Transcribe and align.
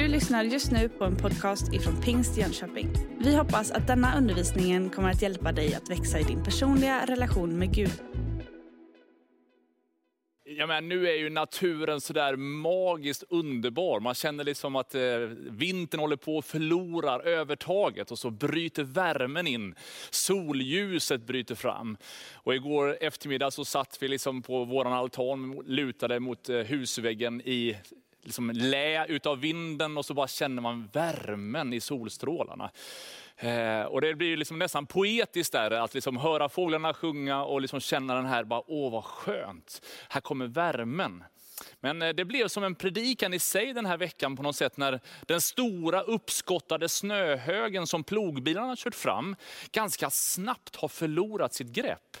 Du 0.00 0.08
lyssnar 0.08 0.44
just 0.44 0.72
nu 0.72 0.88
på 0.88 1.04
en 1.04 1.16
podcast 1.16 1.72
ifrån 1.72 2.00
Pingst 2.02 2.36
Jönköping. 2.36 2.88
Vi 3.18 3.36
hoppas 3.36 3.70
att 3.70 3.86
denna 3.86 4.18
undervisning 4.18 4.90
kommer 4.90 5.10
att 5.10 5.22
hjälpa 5.22 5.52
dig 5.52 5.74
att 5.74 5.90
växa 5.90 6.20
i 6.20 6.22
din 6.22 6.44
personliga 6.44 7.06
relation 7.06 7.58
med 7.58 7.74
Gud. 7.74 7.92
Ja, 10.44 10.66
men 10.66 10.88
nu 10.88 11.08
är 11.08 11.14
ju 11.14 11.30
naturen 11.30 12.00
sådär 12.00 12.36
magiskt 12.36 13.24
underbar. 13.28 14.00
Man 14.00 14.14
känner 14.14 14.44
liksom 14.44 14.76
att 14.76 14.94
eh, 14.94 15.02
vintern 15.50 16.00
håller 16.00 16.16
på 16.16 16.38
att 16.38 16.46
förlora 16.46 17.22
övertaget 17.22 18.10
och 18.10 18.18
så 18.18 18.30
bryter 18.30 18.82
värmen 18.82 19.46
in. 19.46 19.74
Solljuset 20.10 21.26
bryter 21.26 21.54
fram. 21.54 21.96
Och 22.34 22.54
igår 22.54 22.98
eftermiddag 23.00 23.50
så 23.50 23.64
satt 23.64 23.98
vi 24.00 24.08
liksom 24.08 24.42
på 24.42 24.64
vår 24.64 24.84
altan, 24.84 25.62
lutade 25.66 26.20
mot 26.20 26.48
eh, 26.48 26.56
husväggen 26.56 27.40
i 27.40 27.76
liksom 28.22 28.50
lä 28.50 29.06
utav 29.06 29.40
vinden 29.40 29.98
och 29.98 30.06
så 30.06 30.14
bara 30.14 30.28
känner 30.28 30.62
man 30.62 30.88
värmen 30.92 31.72
i 31.72 31.80
solstrålarna. 31.80 32.70
Eh, 33.36 33.82
och 33.82 34.00
det 34.00 34.14
blir 34.14 34.36
liksom 34.36 34.58
nästan 34.58 34.86
poetiskt 34.86 35.52
där, 35.52 35.70
att 35.70 35.94
liksom 35.94 36.16
höra 36.16 36.48
fåglarna 36.48 36.94
sjunga 36.94 37.44
och 37.44 37.60
liksom 37.60 37.80
känna 37.80 38.14
den 38.14 38.26
här, 38.26 38.44
bara, 38.44 38.62
åh 38.66 38.92
vad 38.92 39.04
skönt, 39.04 39.86
här 40.08 40.20
kommer 40.20 40.46
värmen. 40.46 41.24
Men 41.80 42.02
eh, 42.02 42.08
det 42.08 42.24
blev 42.24 42.48
som 42.48 42.64
en 42.64 42.74
predikan 42.74 43.34
i 43.34 43.38
sig 43.38 43.72
den 43.72 43.86
här 43.86 43.96
veckan 43.96 44.36
på 44.36 44.42
något 44.42 44.56
sätt 44.56 44.76
när 44.76 45.00
den 45.26 45.40
stora 45.40 46.00
uppskottade 46.00 46.88
snöhögen 46.88 47.86
som 47.86 48.04
plogbilarna 48.04 48.76
kört 48.76 48.94
fram 48.94 49.36
ganska 49.72 50.10
snabbt 50.10 50.76
har 50.76 50.88
förlorat 50.88 51.54
sitt 51.54 51.72
grepp. 51.72 52.16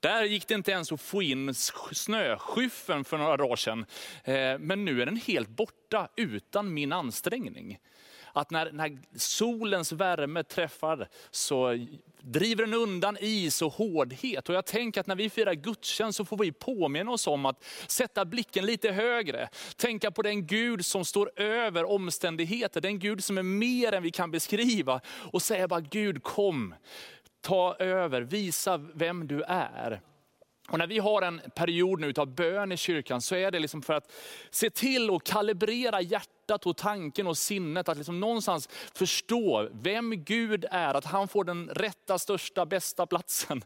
Där 0.00 0.24
gick 0.24 0.48
det 0.48 0.54
inte 0.54 0.70
ens 0.70 0.92
att 0.92 1.00
få 1.00 1.22
in 1.22 1.54
snöskyffen 1.92 3.04
för 3.04 3.18
några 3.18 3.36
dagar 3.36 3.56
sedan. 3.56 3.86
Eh, 4.24 4.58
men 4.58 4.84
nu 4.84 5.02
är 5.02 5.06
den 5.06 5.16
helt 5.16 5.48
borta 5.48 6.08
utan 6.16 6.74
min 6.74 6.92
ansträngning. 6.92 7.78
Att 8.32 8.50
när, 8.50 8.72
när 8.72 8.98
solens 9.16 9.92
värme 9.92 10.42
träffar 10.42 11.08
så 11.30 11.86
driver 12.20 12.64
den 12.64 12.74
undan 12.74 13.16
is 13.20 13.62
och 13.62 13.72
hårdhet. 13.72 14.48
Och 14.48 14.54
jag 14.54 14.66
tänker 14.66 15.00
att 15.00 15.06
när 15.06 15.16
vi 15.16 15.30
firar 15.30 15.54
gudstjänst 15.54 16.16
så 16.16 16.24
får 16.24 16.36
vi 16.38 16.52
påminna 16.52 17.10
oss 17.10 17.26
om 17.26 17.46
att 17.46 17.64
sätta 17.86 18.24
blicken 18.24 18.66
lite 18.66 18.92
högre. 18.92 19.48
Tänka 19.76 20.10
på 20.10 20.22
den 20.22 20.46
Gud 20.46 20.86
som 20.86 21.04
står 21.04 21.40
över 21.40 21.90
omständigheter, 21.90 22.80
den 22.80 22.98
Gud 22.98 23.24
som 23.24 23.38
är 23.38 23.42
mer 23.42 23.92
än 23.92 24.02
vi 24.02 24.10
kan 24.10 24.30
beskriva. 24.30 25.00
Och 25.32 25.42
säga 25.42 25.68
bara 25.68 25.80
Gud 25.80 26.22
kom, 26.22 26.74
ta 27.48 27.76
över, 27.78 28.20
visa 28.20 28.76
vem 28.94 29.26
du 29.26 29.42
är. 29.42 30.00
Och 30.68 30.78
när 30.78 30.86
vi 30.86 30.98
har 30.98 31.22
en 31.22 31.40
period 31.54 32.00
nu 32.00 32.12
av 32.16 32.34
bön 32.34 32.72
i 32.72 32.76
kyrkan 32.76 33.20
så 33.20 33.34
är 33.34 33.50
det 33.50 33.58
liksom 33.58 33.82
för 33.82 33.94
att 33.94 34.12
se 34.50 34.70
till 34.70 35.10
att 35.10 35.24
kalibrera 35.24 36.00
hjärtat 36.00 36.66
och 36.66 36.76
tanken 36.76 37.26
och 37.26 37.38
sinnet. 37.38 37.88
Att 37.88 37.96
liksom 37.96 38.20
någonstans 38.20 38.68
förstå 38.94 39.68
vem 39.72 40.24
Gud 40.24 40.64
är, 40.70 40.94
att 40.94 41.04
han 41.04 41.28
får 41.28 41.44
den 41.44 41.68
rätta, 41.68 42.18
största, 42.18 42.66
bästa 42.66 43.06
platsen. 43.06 43.62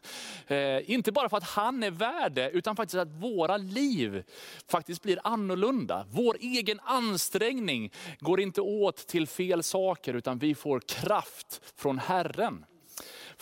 Eh, 0.47 0.91
inte 0.91 1.11
bara 1.11 1.29
för 1.29 1.37
att 1.37 1.49
han 1.49 1.83
är 1.83 1.91
värd 1.91 2.31
det, 2.31 2.49
utan 2.49 2.75
faktiskt 2.75 2.97
att 2.97 3.11
våra 3.11 3.57
liv 3.57 4.23
faktiskt 4.67 5.03
blir 5.03 5.19
annorlunda. 5.23 6.05
Vår 6.09 6.37
egen 6.39 6.79
ansträngning 6.79 7.91
går 8.19 8.39
inte 8.39 8.61
åt 8.61 9.07
till 9.07 9.27
fel 9.27 9.63
saker, 9.63 10.13
utan 10.13 10.39
vi 10.39 10.55
får 10.55 10.79
kraft 10.79 11.61
från 11.75 11.99
Herren. 11.99 12.65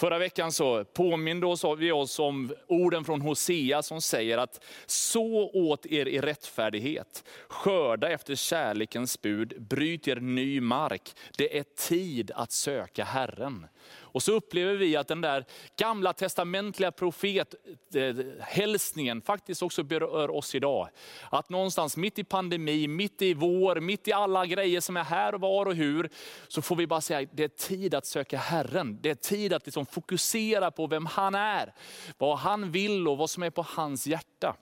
Förra 0.02 0.17
veckan 0.17 0.52
så 0.52 0.85
påminde 0.85 1.47
vi 1.77 1.91
oss 1.91 2.19
om 2.19 2.53
orden 2.67 3.03
från 3.03 3.21
Hosea 3.21 3.81
som 3.81 4.02
säger 4.02 4.38
att 4.38 4.63
så 4.85 5.52
åt 5.53 5.85
er 5.85 6.07
i 6.07 6.19
rättfärdighet, 6.19 7.23
skörda 7.47 8.09
efter 8.09 8.35
kärlekens 8.35 9.22
bud, 9.22 9.61
bryt 9.61 10.07
er 10.07 10.16
ny 10.16 10.61
mark. 10.61 11.16
Det 11.38 11.57
är 11.57 11.63
tid 11.63 12.31
att 12.35 12.51
söka 12.51 13.03
Herren. 13.03 13.67
Och 14.11 14.23
så 14.23 14.31
upplever 14.31 14.75
vi 14.75 14.95
att 14.95 15.07
den 15.07 15.22
där 15.22 15.45
gamla 15.77 16.13
testamentliga 16.13 16.91
profethälsningen 16.91 19.17
eh, 19.17 19.23
faktiskt 19.23 19.63
också 19.63 19.83
berör 19.83 20.35
oss 20.35 20.55
idag. 20.55 20.89
Att 21.29 21.49
någonstans 21.49 21.97
mitt 21.97 22.19
i 22.19 22.23
pandemi, 22.23 22.88
mitt 22.88 23.22
i 23.22 23.33
vår, 23.33 23.79
mitt 23.79 24.07
i 24.07 24.13
alla 24.13 24.45
grejer 24.45 24.81
som 24.81 24.97
är 24.97 25.03
här 25.03 25.33
och 25.33 25.41
var 25.41 25.66
och 25.66 25.75
hur, 25.75 26.09
så 26.47 26.61
får 26.61 26.75
vi 26.75 26.88
bara 26.88 27.01
säga 27.01 27.19
att 27.19 27.38
det 27.38 27.44
är 27.44 27.47
tid 27.47 27.95
att 27.95 28.05
söka 28.05 28.38
Herren. 28.38 28.99
Det 29.01 29.09
är 29.09 29.16
tid 29.16 29.53
att 29.53 29.66
liksom 29.66 29.85
fokusera 29.85 30.72
på 30.72 30.88
vem 30.88 31.05
han 31.05 31.35
är, 31.35 31.73
vad 32.17 32.38
han 32.38 32.72
vill 32.72 33.07
och 33.07 33.17
vad 33.17 33.29
som 33.29 33.43
är 33.43 33.49
på 33.49 33.66
hans 33.69 34.07
hjärta. 34.07 34.55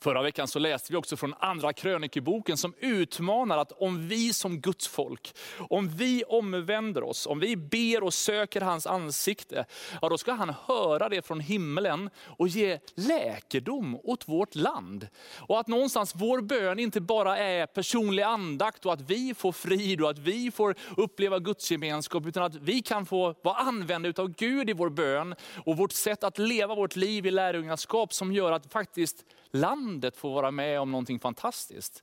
Förra 0.00 0.22
veckan 0.22 0.48
så 0.48 0.58
läste 0.58 0.92
vi 0.92 0.96
också 0.96 1.16
från 1.16 1.34
andra 1.38 1.72
krönikeboken 1.72 2.56
som 2.56 2.74
utmanar 2.80 3.58
att 3.58 3.72
om 3.72 4.08
vi 4.08 4.32
som 4.32 4.60
Guds 4.60 4.88
folk, 4.88 5.34
om 5.58 5.88
vi 5.88 6.24
omvänder 6.24 7.02
oss, 7.02 7.26
om 7.26 7.40
vi 7.40 7.56
ber 7.56 8.02
och 8.02 8.14
söker 8.14 8.60
hans 8.60 8.86
ansikte, 8.86 9.64
ja 10.02 10.08
då 10.08 10.18
ska 10.18 10.32
han 10.32 10.54
höra 10.66 11.08
det 11.08 11.26
från 11.26 11.40
himlen 11.40 12.10
och 12.26 12.48
ge 12.48 12.78
läkedom 12.94 14.00
åt 14.02 14.28
vårt 14.28 14.54
land. 14.54 15.08
Och 15.36 15.60
att 15.60 15.68
någonstans 15.68 16.12
vår 16.14 16.40
bön 16.40 16.78
inte 16.78 17.00
bara 17.00 17.38
är 17.38 17.66
personlig 17.66 18.22
andakt 18.22 18.86
och 18.86 18.92
att 18.92 19.10
vi 19.10 19.34
får 19.34 19.52
frid 19.52 20.00
och 20.00 20.10
att 20.10 20.18
vi 20.18 20.50
får 20.50 20.74
uppleva 20.96 21.38
Guds 21.38 21.70
gemenskap, 21.70 22.26
utan 22.26 22.42
att 22.42 22.54
vi 22.54 22.82
kan 22.82 23.06
få 23.06 23.34
vara 23.42 23.56
använda 23.56 24.22
av 24.22 24.28
Gud 24.28 24.70
i 24.70 24.72
vår 24.72 24.90
bön 24.90 25.34
och 25.64 25.76
vårt 25.76 25.92
sätt 25.92 26.24
att 26.24 26.38
leva 26.38 26.74
vårt 26.74 26.96
liv 26.96 27.26
i 27.26 27.30
lärjungaskap 27.30 28.12
som 28.12 28.32
gör 28.32 28.52
att 28.52 28.72
faktiskt 28.72 29.24
landet 29.50 30.16
får 30.16 30.34
vara 30.34 30.50
med 30.50 30.80
om 30.80 30.90
någonting 30.90 31.20
fantastiskt. 31.20 32.02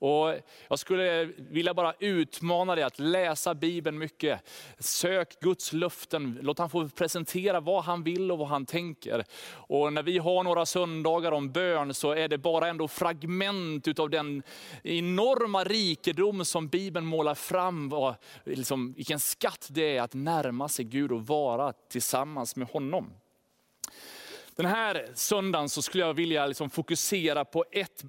Och 0.00 0.34
jag 0.68 0.78
skulle 0.78 1.24
vilja 1.24 1.74
bara 1.74 1.94
utmana 1.98 2.74
dig 2.74 2.84
att 2.84 2.98
läsa 2.98 3.54
Bibeln 3.54 3.98
mycket. 3.98 4.40
Sök 4.78 5.40
Guds 5.40 5.72
löften, 5.72 6.38
låt 6.42 6.58
han 6.58 6.70
få 6.70 6.88
presentera 6.88 7.60
vad 7.60 7.84
han 7.84 8.02
vill 8.02 8.32
och 8.32 8.38
vad 8.38 8.48
han 8.48 8.66
tänker. 8.66 9.24
Och 9.50 9.92
när 9.92 10.02
vi 10.02 10.18
har 10.18 10.44
några 10.44 10.66
söndagar 10.66 11.32
om 11.32 11.52
bön 11.52 11.94
så 11.94 12.10
är 12.10 12.28
det 12.28 12.38
bara 12.38 12.68
ändå 12.68 12.88
fragment 12.88 13.98
av 13.98 14.10
den 14.10 14.42
enorma 14.82 15.64
rikedom 15.64 16.44
som 16.44 16.68
Bibeln 16.68 17.06
målar 17.06 17.34
fram. 17.34 17.88
Vad, 17.88 18.14
liksom, 18.44 18.92
vilken 18.92 19.20
skatt 19.20 19.68
det 19.70 19.96
är 19.96 20.02
att 20.02 20.14
närma 20.14 20.68
sig 20.68 20.84
Gud 20.84 21.12
och 21.12 21.26
vara 21.26 21.72
tillsammans 21.72 22.56
med 22.56 22.68
honom. 22.68 23.12
Den 24.58 24.66
här 24.66 25.08
söndagen 25.14 25.68
så 25.68 25.82
skulle 25.82 26.04
jag 26.04 26.14
vilja 26.14 26.46
liksom 26.46 26.70
fokusera 26.70 27.44
på 27.44 27.64
ett 27.72 28.04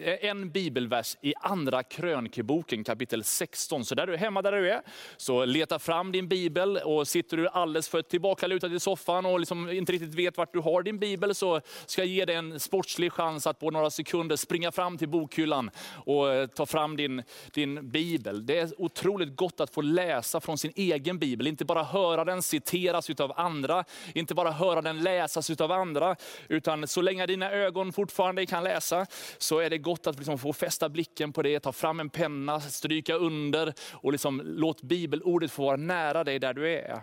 Eh, 0.00 0.30
en 0.30 0.50
bibelvers 0.50 1.16
i 1.22 1.34
andra 1.40 1.82
krönikeboken 1.82 2.84
kapitel 2.84 3.24
16. 3.24 3.84
Så 3.84 3.94
där 3.94 4.06
du 4.06 4.14
är 4.14 4.18
hemma 4.18 4.42
där 4.42 4.52
du 4.52 4.70
är, 4.70 4.82
så 5.16 5.44
leta 5.44 5.78
fram 5.78 6.12
din 6.12 6.28
bibel 6.28 6.76
och 6.76 7.08
sitter 7.08 7.36
du 7.36 7.48
alldeles 7.48 7.88
för 7.88 8.02
tillbakalutad 8.02 8.66
i 8.66 8.80
soffan 8.80 9.26
och 9.26 9.40
liksom 9.40 9.70
inte 9.70 9.92
riktigt 9.92 10.14
vet 10.14 10.38
vart 10.38 10.52
du 10.52 10.58
har 10.58 10.82
din 10.82 10.98
bibel 10.98 11.34
så 11.34 11.60
ska 11.86 12.02
jag 12.02 12.08
ge 12.08 12.24
dig 12.24 12.36
en 12.36 12.60
sportslig 12.60 13.12
chans 13.12 13.46
att 13.46 13.58
på 13.58 13.70
några 13.70 13.90
sekunder 13.90 14.36
springa 14.36 14.72
fram 14.72 14.98
till 14.98 15.08
bokhyllan 15.08 15.70
och 16.06 16.32
eh, 16.32 16.46
ta 16.46 16.66
fram 16.66 16.96
din, 16.96 17.22
din 17.52 17.90
bibel. 17.90 18.46
Det 18.46 18.58
är 18.58 18.80
otroligt 18.80 19.36
gott 19.36 19.60
att 19.60 19.70
få 19.70 19.80
läsa 19.80 20.40
från 20.40 20.58
sin 20.58 20.72
egen 20.76 21.18
bibel, 21.18 21.46
inte 21.46 21.64
bara 21.64 21.82
höra 21.82 22.24
den 22.24 22.42
citeras 22.42 23.10
av 23.10 23.32
andra, 23.36 23.84
inte 24.14 24.34
bara 24.34 24.50
höra 24.50 24.82
den 24.82 25.02
läsas 25.02 25.60
av 25.60 25.72
andra, 25.72 26.16
utan 26.48 26.88
så 26.88 27.00
länge 27.00 27.26
dina 27.26 27.50
ögon 27.50 27.92
fortfarande 27.92 28.46
kan 28.46 28.64
läsa 28.64 29.06
så 29.38 29.58
är 29.58 29.70
det 29.70 29.84
gott 29.84 29.93
Gott 29.94 30.06
att 30.06 30.16
liksom 30.16 30.38
få 30.38 30.52
fästa 30.52 30.88
blicken 30.88 31.32
på 31.32 31.42
det, 31.42 31.60
ta 31.60 31.72
fram 31.72 32.00
en 32.00 32.10
penna, 32.10 32.60
stryka 32.60 33.14
under 33.14 33.74
och 33.92 34.12
liksom 34.12 34.42
låt 34.44 34.82
bibelordet 34.82 35.52
få 35.52 35.64
vara 35.64 35.76
nära 35.76 36.24
dig 36.24 36.38
där 36.38 36.54
du 36.54 36.72
är. 36.72 37.02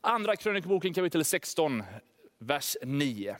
Andra 0.00 0.36
krönikboken 0.36 0.94
kapitel 0.94 1.24
16, 1.24 1.82
vers 2.38 2.76
9. 2.82 3.36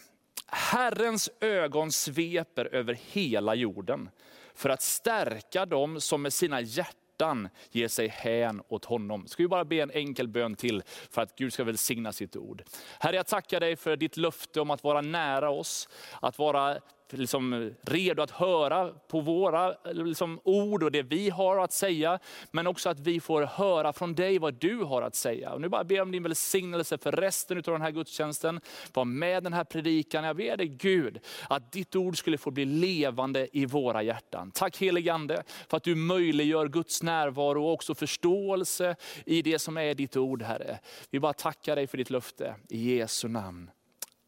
Herrens 0.47 1.31
ögon 1.41 1.93
sveper 1.93 2.75
över 2.75 2.99
hela 3.13 3.55
jorden 3.55 4.11
för 4.55 4.69
att 4.69 4.83
stärka 4.83 5.67
dem 5.67 6.01
som 6.01 6.23
med 6.23 6.33
sina 6.33 6.61
hjärtan 6.61 7.49
ger 7.71 7.89
sig 7.89 8.09
hän 8.09 8.63
åt 8.69 8.85
honom. 8.85 9.27
Ska 9.27 9.43
vi 9.43 9.49
bara 9.49 9.65
be 9.65 9.77
en 9.77 9.91
enkel 9.91 10.29
bön 10.29 10.55
till 10.55 10.83
för 11.11 11.23
att 11.23 11.37
Gud 11.37 11.53
ska 11.53 11.65
välsigna 11.65 12.13
sitt 12.13 12.37
ord. 12.37 12.63
Herre 13.01 13.17
jag 13.17 13.27
tackar 13.27 13.61
dig 13.61 13.77
för 13.77 13.97
ditt 13.97 14.17
löfte 14.17 14.61
om 14.61 14.71
att 14.71 14.85
vara 14.85 15.01
nära 15.01 15.51
oss, 15.51 15.89
att 16.21 16.39
vara 16.39 16.79
liksom 17.13 17.75
redo 17.83 18.23
att 18.23 18.31
höra 18.31 18.89
på 18.89 19.21
våra 19.21 19.75
liksom, 19.93 20.41
ord 20.45 20.83
och 20.83 20.93
det 20.93 21.03
vi 21.03 21.31
har 21.31 21.59
att 21.59 21.73
säga. 21.73 22.19
Men 22.51 22.67
också 22.67 22.89
att 22.89 23.01
vi 23.01 23.21
får 23.21 23.43
höra 23.43 23.93
från 23.93 24.15
dig 24.15 24.39
vad 24.39 24.55
du 24.55 24.77
har 24.77 25.03
att 25.03 25.15
säga. 25.15 25.53
Och 25.53 25.61
nu 25.61 25.69
bara 25.69 25.85
ber 25.85 25.95
jag 25.95 26.03
om 26.03 26.13
din 26.13 26.23
välsignelse 26.23 26.99
för 26.99 27.13
resten 27.13 27.57
av 27.57 27.63
den 27.63 27.83
här 27.83 27.91
gudstjänsten. 27.91 28.61
Var 28.93 29.05
med 29.05 29.43
den 29.43 29.53
här 29.53 29.65
predikan. 29.65 30.25
Jag 30.25 30.37
ber 30.37 30.57
dig 30.57 30.69
Gud 30.69 31.19
att 31.49 31.73
ditt 31.73 31.97
ord 31.97 32.19
skulle 32.19 32.39
få 32.39 32.51
bli 32.51 32.65
levande 32.65 33.49
i 33.53 33.67
våra 33.67 34.03
hjärtan. 34.03 34.51
Tack 34.51 34.77
heligande 34.77 35.43
för 35.69 35.77
att 35.77 35.83
du 35.83 35.95
möjliggör 35.95 36.69
Guds 36.69 37.03
närvaro 37.03 37.65
och 37.65 37.73
också 37.73 37.95
förståelse 37.95 38.97
i 39.27 39.43
det 39.43 39.59
som 39.59 39.77
är 39.77 39.95
ditt 39.95 40.17
ord 40.17 40.43
Herre. 40.43 40.79
Vi 41.11 41.21
bara 41.21 41.33
tackar 41.33 41.77
dig 41.77 41.87
för 41.87 41.99
ditt 41.99 42.11
löfte 42.11 42.55
i 42.69 42.97
Jesu 42.97 43.29
namn. 43.29 43.71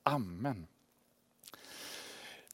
Amen. 0.02 0.66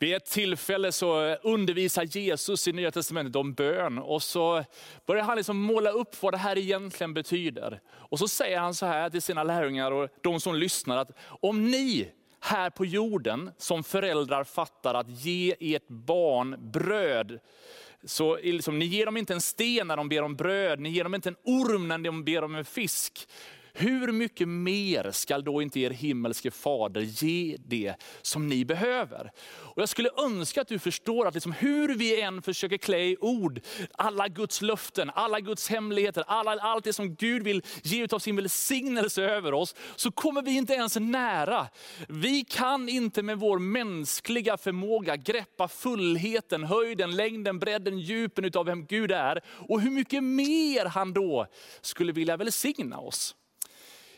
Vid 0.01 0.15
ett 0.15 0.25
tillfälle 0.25 0.93
så 0.93 1.35
undervisar 1.35 2.03
Jesus 2.03 2.69
i 2.69 2.73
Nya 2.73 2.91
Testamentet 2.91 3.37
om 3.37 3.55
bön. 3.55 3.99
Och 3.99 4.23
så 4.23 4.65
börjar 5.07 5.25
han 5.25 5.37
liksom 5.37 5.61
måla 5.61 5.91
upp 5.91 6.23
vad 6.23 6.35
det 6.35 6.39
här 6.39 6.59
egentligen 6.59 7.15
betyder. 7.15 7.81
Och 7.91 8.19
så 8.19 8.29
säger 8.29 8.59
han 8.59 8.75
så 8.75 8.87
här 8.87 9.11
till 9.11 9.23
sina 9.23 9.45
lärjungar 9.45 9.93
och 9.93 10.09
de 10.23 10.41
som 10.41 10.55
lyssnar, 10.55 10.97
att 10.97 11.11
om 11.41 11.71
ni 11.71 12.13
här 12.41 12.71
på 12.71 12.85
jorden 12.85 13.51
som 13.59 13.85
föräldrar 13.85 14.45
fattar 14.45 14.95
att 14.95 15.09
ge 15.09 15.55
ert 15.61 15.89
barn 15.89 16.71
bröd, 16.73 17.41
så 18.05 18.37
liksom, 18.43 18.79
ni 18.79 18.85
ger 18.85 19.07
dem 19.07 19.17
inte 19.17 19.35
en 19.35 19.41
sten 19.41 19.87
när 19.87 19.97
de 19.97 20.09
ber 20.09 20.23
om 20.23 20.37
bröd, 20.37 20.81
ni 20.81 20.91
ger 20.91 21.05
dem 21.05 21.15
inte 21.15 21.29
en 21.29 21.37
orm 21.45 21.89
när 21.89 21.99
de 21.99 22.25
ber 22.25 22.45
om 22.45 22.55
en 22.55 22.65
fisk. 22.65 23.29
Hur 23.73 24.13
mycket 24.13 24.49
mer 24.49 25.11
skall 25.11 25.45
då 25.45 25.63
inte 25.63 25.81
er 25.81 25.91
himmelske 25.91 26.51
fader 26.51 27.01
ge 27.01 27.57
det 27.67 27.95
som 28.23 28.49
ni 28.49 28.65
behöver? 28.65 29.31
Och 29.51 29.83
jag 29.83 29.89
skulle 29.89 30.11
önska 30.17 30.61
att 30.61 30.69
du 30.69 30.79
förstår 30.79 31.27
att 31.27 31.35
liksom 31.35 31.53
hur 31.53 31.95
vi 31.95 32.21
än 32.21 32.43
försöker 32.43 32.77
klä 32.77 32.99
i 32.99 33.17
ord 33.21 33.61
alla 33.93 34.29
Guds 34.29 34.63
löften, 34.63 35.11
alla 35.15 35.41
Guds 35.41 35.69
hemligheter, 35.69 36.25
alla, 36.27 36.53
allt 36.53 36.85
det 36.85 36.93
som 36.93 37.15
Gud 37.15 37.43
vill 37.43 37.63
ge 37.83 38.07
av 38.13 38.19
sin 38.19 38.37
välsignelse 38.37 39.23
över 39.23 39.55
oss, 39.55 39.75
så 39.97 40.11
kommer 40.11 40.43
vi 40.43 40.57
inte 40.57 40.73
ens 40.73 40.97
nära. 40.97 41.67
Vi 42.09 42.45
kan 42.45 42.89
inte 42.89 43.23
med 43.23 43.39
vår 43.39 43.59
mänskliga 43.59 44.57
förmåga 44.57 45.17
greppa 45.17 45.69
fullheten, 45.69 46.65
höjden, 46.65 47.17
längden, 47.17 47.59
bredden, 47.59 47.99
djupen 47.99 48.45
utav 48.45 48.67
vem 48.67 48.87
Gud 48.87 49.13
är. 49.13 49.41
Och 49.47 49.81
hur 49.81 49.91
mycket 49.91 50.25
mer 50.25 50.85
han 50.87 51.13
då 51.13 51.47
skulle 51.81 52.13
vilja 52.13 52.37
välsigna 52.37 52.99
oss. 52.99 53.37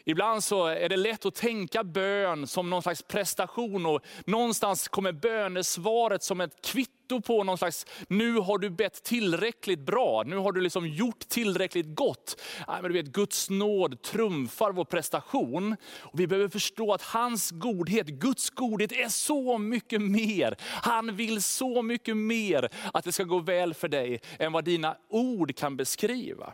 Ibland 0.05 0.45
så 0.45 0.67
är 0.67 0.89
det 0.89 0.97
lätt 0.97 1.27
att 1.27 1.35
tänka 1.35 1.85
bön 1.85 2.47
som 2.47 2.71
någon 2.71 2.83
slags 2.83 3.03
prestation 3.03 3.87
och 3.87 4.01
någonstans 4.25 4.89
kommer 4.89 5.13
bönesvaret 5.13 6.23
som 6.23 6.41
ett 6.41 6.65
kvitto 6.65 7.21
på 7.21 7.45
någon 7.45 7.59
slags, 7.59 7.87
nu 8.09 8.37
har 8.37 8.59
du 8.59 8.71
bett 8.71 9.03
tillräckligt 9.03 9.79
bra, 9.79 10.23
nu 10.27 10.37
har 10.37 10.53
du 10.53 10.61
liksom 10.61 10.89
gjort 10.89 11.29
tillräckligt 11.29 11.95
gott. 11.95 12.41
Nej, 12.69 12.83
men 12.83 12.93
du 12.93 13.03
vet, 13.03 13.13
Guds 13.13 13.51
nåd 13.51 14.03
trumfar 14.03 14.73
vår 14.73 14.85
prestation. 14.85 15.77
Och 16.01 16.21
vi 16.21 16.27
behöver 16.27 16.49
förstå 16.49 16.93
att 16.93 17.03
hans 17.03 17.51
godhet, 17.51 18.07
Guds 18.07 18.51
godhet 18.51 18.93
är 18.93 19.09
så 19.09 19.59
mycket 19.59 20.03
mer. 20.03 20.57
Han 20.61 21.17
vill 21.17 21.43
så 21.43 21.83
mycket 21.83 22.17
mer 22.17 22.69
att 22.93 23.05
det 23.05 23.13
ska 23.13 23.25
gå 23.25 23.39
väl 23.39 23.75
för 23.75 23.89
dig 23.89 24.21
än 24.39 24.53
vad 24.53 24.65
dina 24.65 24.97
ord 25.09 25.57
kan 25.57 25.77
beskriva. 25.77 26.53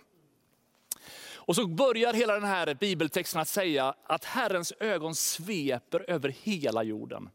Och 1.49 1.57
så 1.57 1.67
börjar 1.67 2.13
hela 2.13 2.35
den 2.35 2.45
här 2.45 2.75
bibeltexten 2.75 3.41
att 3.41 3.49
säga 3.49 3.95
att 4.05 4.25
Herrens 4.25 4.73
ögon 4.81 5.15
sveper 5.15 6.11
över 6.11 6.29
hela 6.43 6.83
jorden. 6.83 7.31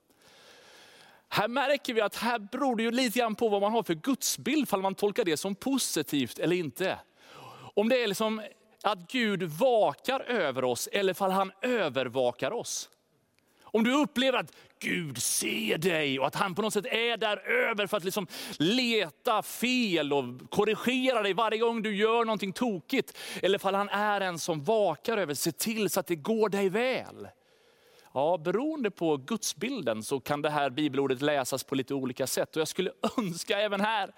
Här 1.29 1.47
märker 1.47 1.93
vi 1.93 2.01
att 2.01 2.15
här 2.15 2.39
beror 2.39 2.75
det 2.75 2.83
ju 2.83 2.91
lite 2.91 3.19
grann 3.19 3.35
på 3.35 3.49
vad 3.49 3.61
man 3.61 3.71
har 3.71 3.83
för 3.83 3.93
gudsbild, 3.93 4.73
om 4.73 4.81
man 4.81 4.95
tolkar 4.95 5.25
det 5.25 5.37
som 5.37 5.55
positivt 5.55 6.39
eller 6.39 6.55
inte. 6.55 6.99
Om 7.73 7.89
det 7.89 8.03
är 8.03 8.07
liksom 8.07 8.41
att 8.83 9.11
Gud 9.11 9.43
vakar 9.43 10.19
över 10.19 10.63
oss 10.63 10.89
eller 10.91 11.21
om 11.23 11.31
han 11.31 11.51
övervakar 11.61 12.51
oss. 12.51 12.89
Om 13.73 13.83
du 13.83 13.93
upplever 13.93 14.37
att 14.37 14.51
Gud 14.79 15.21
ser 15.21 15.77
dig 15.77 16.19
och 16.19 16.27
att 16.27 16.35
han 16.35 16.55
på 16.55 16.61
något 16.61 16.73
sätt 16.73 16.85
är 16.85 17.17
där 17.17 17.37
över 17.37 17.87
för 17.87 17.97
att 17.97 18.03
liksom 18.03 18.27
leta 18.57 19.41
fel 19.41 20.13
och 20.13 20.23
korrigera 20.49 21.21
dig 21.21 21.33
varje 21.33 21.57
gång 21.57 21.81
du 21.81 21.95
gör 21.95 22.25
någonting 22.25 22.53
tokigt. 22.53 23.17
Eller 23.41 23.65
om 23.65 23.73
han 23.73 23.89
är 23.89 24.21
en 24.21 24.39
som 24.39 24.63
vakar 24.63 25.17
över, 25.17 25.33
se 25.33 25.51
till 25.51 25.89
så 25.89 25.99
att 25.99 26.07
det 26.07 26.15
går 26.15 26.49
dig 26.49 26.69
väl. 26.69 27.27
Ja, 28.15 28.37
beroende 28.37 28.91
på 28.91 29.17
gudsbilden 29.17 30.03
så 30.03 30.19
kan 30.19 30.41
det 30.41 30.49
här 30.49 30.69
bibelordet 30.69 31.21
läsas 31.21 31.63
på 31.63 31.75
lite 31.75 31.93
olika 31.93 32.27
sätt. 32.27 32.55
Och 32.55 32.59
jag 32.59 32.67
skulle 32.67 32.91
önska 33.17 33.59
även 33.59 33.81
här 33.81 34.11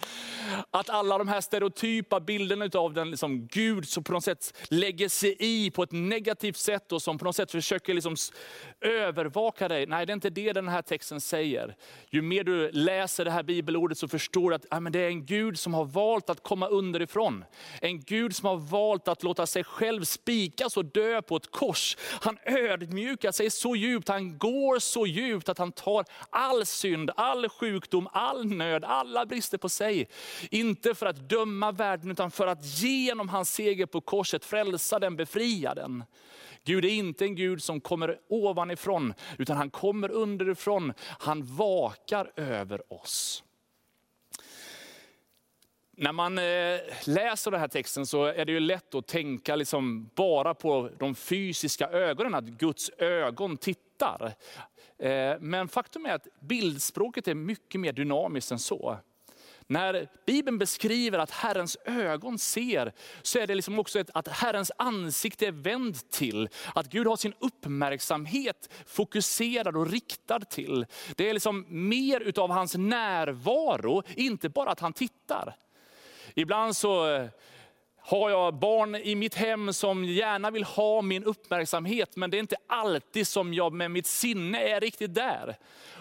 att 0.72 0.90
alla 0.90 1.18
de 1.18 1.28
här 1.28 1.42
stereotypa 1.42 2.20
bilderna 2.20 2.70
av 2.74 2.94
den 2.94 3.10
liksom 3.12 3.48
Gud 3.48 3.88
som 3.88 4.04
på 4.04 4.14
något 4.14 4.24
sätt 4.24 4.58
lägger 4.70 5.10
sig 5.10 5.36
i 5.40 5.72
på 5.72 5.84
ett 5.84 5.92
negativt 5.92 6.58
sätt 6.58 6.92
och 6.92 7.02
som 7.02 7.18
på 7.18 7.26
något 7.26 7.36
sätt 7.36 7.52
försöker 7.52 7.94
liksom 7.94 8.16
övervaka 8.82 9.68
dig. 9.68 9.86
Nej, 9.88 10.06
det 10.06 10.12
är 10.12 10.14
inte 10.14 10.30
det 10.30 10.54
den 10.54 10.68
här 10.68 10.82
texten 10.82 11.22
säger. 11.22 11.76
Ju 12.10 12.22
mer 12.22 12.44
du 12.44 12.72
läser 12.72 13.26
det 13.26 13.32
här 13.32 13.44
bibelordet 13.44 13.98
så 13.98 14.08
förstår 14.08 14.50
du 14.50 14.56
att 14.56 14.66
ja, 14.70 14.80
men 14.80 14.92
det 14.92 15.00
är 15.00 15.08
en 15.08 15.26
Gud 15.26 15.60
som 15.60 15.74
har 15.74 15.86
valt 15.86 16.30
att 16.30 16.44
komma 16.44 16.68
underifrån. 16.68 17.46
En 17.82 18.02
Gud 18.02 18.36
som 18.36 18.48
har 18.48 18.58
valt 18.58 19.08
att 19.08 19.24
låta 19.24 19.46
sig 19.46 19.64
själv 19.64 20.04
spikas 20.04 20.78
och 20.78 20.86
dö 20.86 21.22
på 21.22 21.36
ett 21.36 21.52
kors. 21.52 21.98
Han 22.22 22.38
ödmjukar 22.46 23.32
sig 23.32 23.50
så 23.50 23.76
djupt, 23.86 24.10
han 24.10 24.38
går 24.38 24.80
så 24.80 25.08
djupt 25.08 25.50
att 25.50 25.58
han 25.58 25.72
tar 25.72 26.06
all 26.30 26.66
synd, 26.66 27.12
all 27.16 27.50
sjukdom, 27.50 28.08
all 28.12 28.46
nöd, 28.46 28.84
alla 28.84 29.26
brister 29.26 29.58
på 29.58 29.70
sig. 29.70 30.08
Inte 30.52 30.96
för 30.96 31.06
att 31.06 31.30
döma 31.30 31.72
världen 31.72 32.12
utan 32.12 32.32
för 32.32 32.48
att 32.48 32.66
genom 32.66 33.30
hans 33.30 33.54
seger 33.54 33.86
på 33.86 34.02
korset 34.02 34.46
frälsa 34.46 35.00
den, 35.00 35.16
befria 35.16 35.74
den. 35.74 36.04
Gud 36.64 36.86
är 36.86 36.90
inte 36.90 37.26
en 37.26 37.36
Gud 37.36 37.64
som 37.64 37.82
kommer 37.82 38.18
ovanifrån, 38.28 39.14
utan 39.38 39.58
han 39.58 39.70
kommer 39.70 40.12
underifrån. 40.12 40.94
Han 41.20 41.44
vakar 41.56 42.32
över 42.36 42.94
oss. 42.94 43.45
När 45.98 46.12
man 46.12 46.38
eh, 46.38 46.80
läser 47.06 47.52
den 47.52 47.60
här 47.60 47.68
texten 47.68 48.06
så 48.06 48.26
är 48.26 48.46
det 48.46 48.52
ju 48.52 48.60
lätt 48.60 48.96
att 48.96 49.08
tänka 49.08 49.56
liksom 49.56 50.10
bara 50.16 50.54
på 50.54 50.90
de 51.00 51.16
fysiska 51.16 51.88
ögonen, 51.88 52.36
att 52.36 52.44
Guds 52.46 52.90
ögon 52.98 53.58
tittar. 53.58 54.34
Eh, 55.00 55.34
men 55.40 55.68
faktum 55.68 56.06
är 56.06 56.14
att 56.14 56.28
bildspråket 56.40 57.28
är 57.28 57.36
mycket 57.36 57.82
mer 57.82 57.94
dynamiskt 57.94 58.52
än 58.52 58.60
så. 58.60 58.98
När 59.68 60.08
Bibeln 60.26 60.58
beskriver 60.58 61.20
att 61.20 61.32
Herrens 61.32 61.78
ögon 61.86 62.40
ser, 62.40 62.94
så 63.22 63.40
är 63.40 63.48
det 63.48 63.56
liksom 63.56 63.80
också 63.80 64.00
ett, 64.00 64.10
att 64.14 64.28
Herrens 64.28 64.72
ansikte 64.78 65.48
är 65.48 65.52
vänd 65.52 66.10
till. 66.10 66.50
Att 66.76 66.90
Gud 66.90 67.08
har 67.08 67.16
sin 67.16 67.34
uppmärksamhet 67.40 68.70
fokuserad 68.86 69.78
och 69.78 69.92
riktad 69.92 70.40
till. 70.40 70.86
Det 71.16 71.30
är 71.30 71.34
liksom 71.34 71.66
mer 71.68 72.20
utav 72.20 72.52
hans 72.52 72.76
närvaro, 72.76 74.04
inte 74.16 74.50
bara 74.50 74.72
att 74.72 74.80
han 74.80 74.94
tittar. 74.94 75.56
Ibland 76.36 76.76
så 76.76 77.16
eh, 77.16 77.28
har 77.98 78.30
jag 78.30 78.54
barn 78.54 78.96
i 78.96 79.16
mitt 79.16 79.36
hem 79.36 79.74
som 79.74 80.06
gärna 80.06 80.52
vill 80.52 80.64
ha 80.64 81.02
min 81.02 81.24
uppmärksamhet, 81.24 82.16
men 82.16 82.30
det 82.32 82.38
är 82.38 82.40
inte 82.40 82.58
alltid 82.68 83.28
som 83.28 83.54
jag 83.54 83.74
med 83.74 83.92
mitt 83.92 84.08
sinne 84.08 84.60
är 84.60 84.80
riktigt 84.80 85.14
där. 85.14 85.58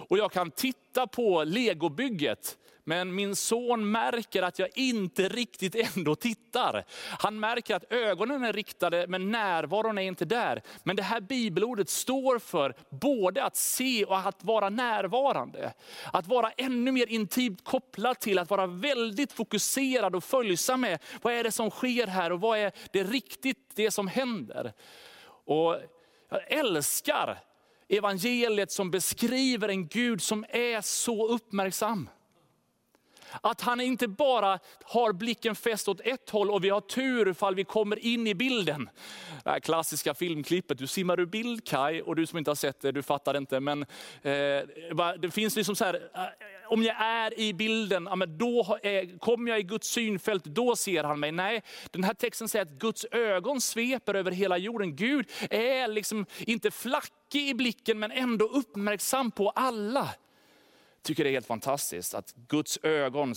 Och 0.09 0.19
jag 0.19 0.33
kan 0.33 0.51
titta 0.51 0.84
Titta 0.95 1.07
på 1.07 1.45
legobygget, 1.45 2.57
men 2.85 3.15
min 3.15 3.37
son 3.37 3.91
märker 3.91 4.43
att 4.43 4.59
jag 4.59 4.69
inte 4.75 5.29
riktigt 5.29 5.97
ändå 5.97 6.15
tittar. 6.15 6.85
Han 7.19 7.41
märker 7.41 7.75
att 7.77 7.93
ögonen 7.93 8.45
är 8.45 8.53
riktade 8.53 9.07
men 9.09 9.31
närvaron 9.31 9.99
är 9.99 10.03
inte 10.03 10.25
där. 10.25 10.63
Men 10.83 10.97
det 10.97 11.03
här 11.03 11.21
bibelordet 11.21 11.89
står 11.89 12.39
för 12.39 12.75
både 12.91 13.45
att 13.45 13.57
se 13.57 14.05
och 14.05 14.19
att 14.19 14.45
vara 14.45 14.69
närvarande. 14.69 15.73
Att 16.13 16.27
vara 16.27 16.51
ännu 16.51 16.93
mer 16.93 17.07
intimt 17.07 17.65
kopplad 17.65 18.21
till 18.21 18.39
att 18.39 18.51
vara 18.51 18.67
väldigt 18.67 19.33
fokuserad 19.33 20.17
och 20.17 20.25
följsam 20.25 20.81
med 20.81 20.99
vad 21.23 21.35
är 21.35 21.45
det 21.45 21.53
som 21.53 21.71
sker 21.71 22.07
här 22.07 22.33
och 22.33 22.41
vad 22.41 22.59
är 22.59 22.73
det 22.93 23.03
riktigt 23.03 23.73
det 23.75 23.91
som 23.91 24.09
händer. 24.09 24.73
Och 25.45 25.77
jag 26.29 26.53
älskar 26.53 27.39
evangeliet 27.89 28.73
som 28.73 28.91
beskriver 28.91 29.69
en 29.69 29.89
Gud 29.89 30.23
som 30.23 30.45
är 30.49 30.81
så 30.81 31.29
uppmärksam. 31.29 32.09
Att 33.41 33.61
han 33.61 33.81
inte 33.81 34.09
bara 34.09 34.59
har 34.85 35.13
blicken 35.13 35.55
fäst 35.55 35.89
åt 35.89 36.01
ett 36.01 36.31
håll 36.31 36.51
och 36.51 36.65
vi 36.65 36.69
har 36.69 36.81
tur 36.81 37.29
ifall 37.29 37.55
vi 37.55 37.65
kommer 37.65 37.99
in 37.99 38.27
i 38.27 38.35
bilden. 38.35 38.89
Det 39.45 39.51
här 39.51 39.61
klassiska 39.61 40.15
filmklippet, 40.15 40.79
du 40.79 40.87
simmar 40.87 41.21
ur 41.21 41.27
bild 41.27 41.67
Kai, 41.67 42.03
och 42.03 42.17
du 42.17 42.27
som 42.27 42.39
inte 42.39 42.51
har 42.51 42.57
sett 42.57 42.81
det, 42.81 42.93
du 42.93 43.03
fattar 43.03 43.37
inte. 43.37 43.61
Men 43.61 43.83
eh, 43.83 44.63
det 45.19 45.31
finns 45.33 45.57
liksom 45.57 45.77
så 45.77 45.85
här, 45.85 45.95
eh, 46.15 46.21
om 46.67 46.83
jag 46.83 46.97
är 47.03 47.41
i 47.41 47.55
bilden, 47.55 48.07
ja, 48.11 48.17
men 48.17 48.39
då 48.39 48.79
är, 48.83 49.03
eh, 49.03 49.19
kommer 49.19 49.51
jag 49.51 49.61
i 49.61 49.63
Guds 49.63 49.89
synfält, 49.89 50.45
då 50.45 50.77
ser 50.77 51.05
han 51.05 51.21
mig. 51.21 51.33
Nej, 51.33 51.63
den 51.91 52.05
här 52.05 52.15
texten 52.15 52.49
säger 52.49 52.65
att 52.65 52.79
Guds 52.79 53.07
ögon 53.11 53.61
sveper 53.61 54.15
över 54.15 54.31
hela 54.31 54.59
jorden. 54.59 54.97
Gud 54.97 55.31
är 55.51 55.89
liksom 55.89 56.27
inte 56.39 56.71
flack, 56.71 57.13
tråkig 57.35 57.49
i 57.49 57.55
blicken 57.55 57.99
men 57.99 58.11
ändå 58.11 58.45
uppmärksam 58.45 59.31
på 59.31 59.51
alla 59.51 60.09
tycker 61.03 61.25
det 61.25 61.31
är 61.31 61.33
helt 61.33 61.47
fantastiskt 61.47 62.15
att 62.15 62.35
Guds 62.49 62.79
ögon 62.83 63.35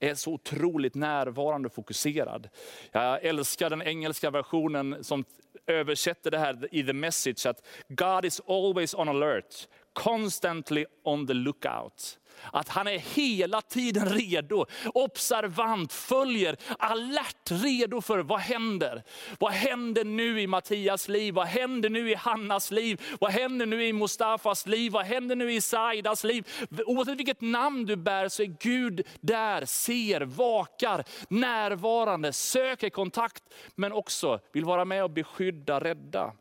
är 0.00 0.14
så 0.14 0.32
otroligt 0.32 0.94
närvarande 0.94 1.66
och 1.66 1.74
fokuserad. 1.74 2.48
Jag 2.92 3.24
älskar 3.24 3.70
den 3.70 3.82
engelska 3.82 4.30
versionen 4.30 5.04
som 5.04 5.24
översätter 5.66 6.30
det 6.30 6.38
här 6.38 6.68
i 6.72 6.84
the 6.84 6.92
message, 6.92 7.46
att 7.46 7.66
God 7.88 8.24
is 8.24 8.40
always 8.46 8.94
on 8.94 9.08
alert, 9.08 9.68
constantly 9.96 10.84
on 11.04 11.26
the 11.26 11.34
lookout. 11.34 12.18
Att 12.52 12.68
han 12.68 12.86
är 12.86 12.98
hela 12.98 13.60
tiden 13.60 14.08
redo, 14.08 14.66
observant, 14.94 15.92
följer, 15.92 16.56
alert, 16.78 17.50
redo 17.50 18.00
för 18.00 18.18
vad 18.18 18.40
händer. 18.40 19.02
Vad 19.38 19.52
händer 19.52 20.04
nu 20.04 20.40
i 20.40 20.46
Mattias 20.46 21.08
liv? 21.08 21.34
Vad 21.34 21.46
händer 21.46 21.90
nu 21.90 22.10
i 22.10 22.14
Hannas 22.14 22.70
liv? 22.70 23.00
Vad 23.20 23.30
händer 23.30 23.66
nu 23.66 23.86
i 23.86 23.92
Mustafas 23.92 24.66
liv? 24.66 24.92
Vad 24.92 25.04
händer 25.04 25.36
nu 25.36 25.52
i 25.52 25.60
Saidas 25.60 26.24
liv? 26.24 26.48
Oavsett 26.86 27.18
vilket 27.18 27.40
namn 27.40 27.86
du 27.86 27.96
bär 27.96 28.28
så 28.28 28.42
är 28.42 28.56
Gud 28.60 29.06
där, 29.20 29.64
ser, 29.64 30.20
vakar, 30.20 31.04
närvarande, 31.28 32.32
söker 32.32 32.90
kontakt, 32.90 33.42
men 33.74 33.92
också 33.92 34.40
vill 34.52 34.64
vara 34.64 34.84
med 34.84 35.04
och 35.04 35.10
beskydda, 35.10 35.80
rädda. 35.80 36.32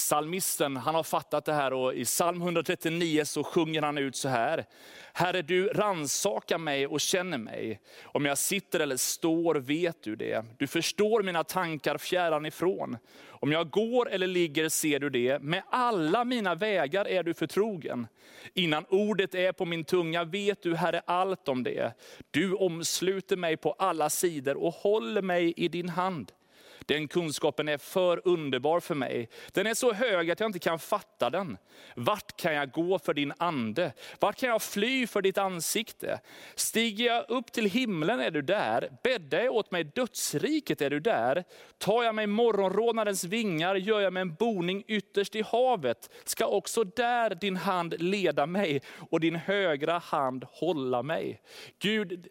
Salmisten 0.00 0.76
han 0.76 0.94
har 0.94 1.02
fattat 1.02 1.44
det 1.44 1.52
här 1.52 1.72
och 1.72 1.94
i 1.94 2.04
psalm 2.04 2.42
139 2.42 3.24
så 3.24 3.44
sjunger 3.44 3.82
han 3.82 3.98
ut 3.98 4.16
så 4.16 4.28
här. 4.28 4.64
Herre 5.12 5.42
du 5.42 5.68
ransakar 5.68 6.58
mig 6.58 6.86
och 6.86 7.00
känner 7.00 7.38
mig. 7.38 7.80
Om 8.04 8.24
jag 8.24 8.38
sitter 8.38 8.80
eller 8.80 8.96
står 8.96 9.54
vet 9.54 10.02
du 10.02 10.16
det. 10.16 10.44
Du 10.58 10.66
förstår 10.66 11.22
mina 11.22 11.44
tankar 11.44 11.98
fjärran 11.98 12.46
ifrån. 12.46 12.96
Om 13.28 13.52
jag 13.52 13.70
går 13.70 14.10
eller 14.10 14.26
ligger 14.26 14.68
ser 14.68 14.98
du 14.98 15.10
det. 15.10 15.42
Med 15.42 15.62
alla 15.70 16.24
mina 16.24 16.54
vägar 16.54 17.08
är 17.08 17.22
du 17.22 17.34
förtrogen. 17.34 18.06
Innan 18.54 18.84
ordet 18.88 19.34
är 19.34 19.52
på 19.52 19.64
min 19.64 19.84
tunga 19.84 20.24
vet 20.24 20.62
du 20.62 20.76
Herre 20.76 21.02
allt 21.06 21.48
om 21.48 21.62
det. 21.62 21.92
Du 22.30 22.54
omsluter 22.54 23.36
mig 23.36 23.56
på 23.56 23.72
alla 23.72 24.10
sidor 24.10 24.56
och 24.56 24.74
håller 24.74 25.22
mig 25.22 25.54
i 25.56 25.68
din 25.68 25.88
hand. 25.88 26.32
Den 26.86 27.08
kunskapen 27.08 27.68
är 27.68 27.78
för 27.78 28.28
underbar 28.28 28.80
för 28.80 28.94
mig. 28.94 29.28
Den 29.52 29.66
är 29.66 29.74
så 29.74 29.92
hög 29.92 30.30
att 30.30 30.40
jag 30.40 30.48
inte 30.48 30.58
kan 30.58 30.78
fatta 30.78 31.30
den. 31.30 31.56
Vart 31.96 32.36
kan 32.36 32.54
jag 32.54 32.70
gå 32.70 32.98
för 32.98 33.14
din 33.14 33.32
ande? 33.38 33.92
Vart 34.18 34.36
kan 34.36 34.48
jag 34.48 34.62
fly 34.62 35.06
för 35.06 35.22
ditt 35.22 35.38
ansikte? 35.38 36.20
Stiger 36.54 37.06
jag 37.06 37.30
upp 37.30 37.52
till 37.52 37.64
himlen 37.64 38.20
är 38.20 38.30
du 38.30 38.42
där. 38.42 38.90
Bäddar 39.02 39.40
jag 39.40 39.54
åt 39.54 39.70
mig 39.70 39.84
dödsriket 39.84 40.80
är 40.80 40.90
du 40.90 41.00
där. 41.00 41.44
Tar 41.78 42.02
jag 42.02 42.14
mig 42.14 42.26
morgonrådnadens 42.26 43.24
vingar, 43.24 43.74
gör 43.74 44.00
jag 44.00 44.12
mig 44.12 44.20
en 44.20 44.34
boning 44.34 44.84
ytterst 44.86 45.34
i 45.34 45.42
havet, 45.42 46.10
ska 46.24 46.46
också 46.46 46.84
där 46.84 47.34
din 47.34 47.56
hand 47.56 47.94
leda 48.02 48.46
mig 48.46 48.82
och 49.10 49.20
din 49.20 49.36
högra 49.36 49.98
hand 49.98 50.44
hålla 50.50 51.02
mig. 51.02 51.40
Gud, 51.78 52.28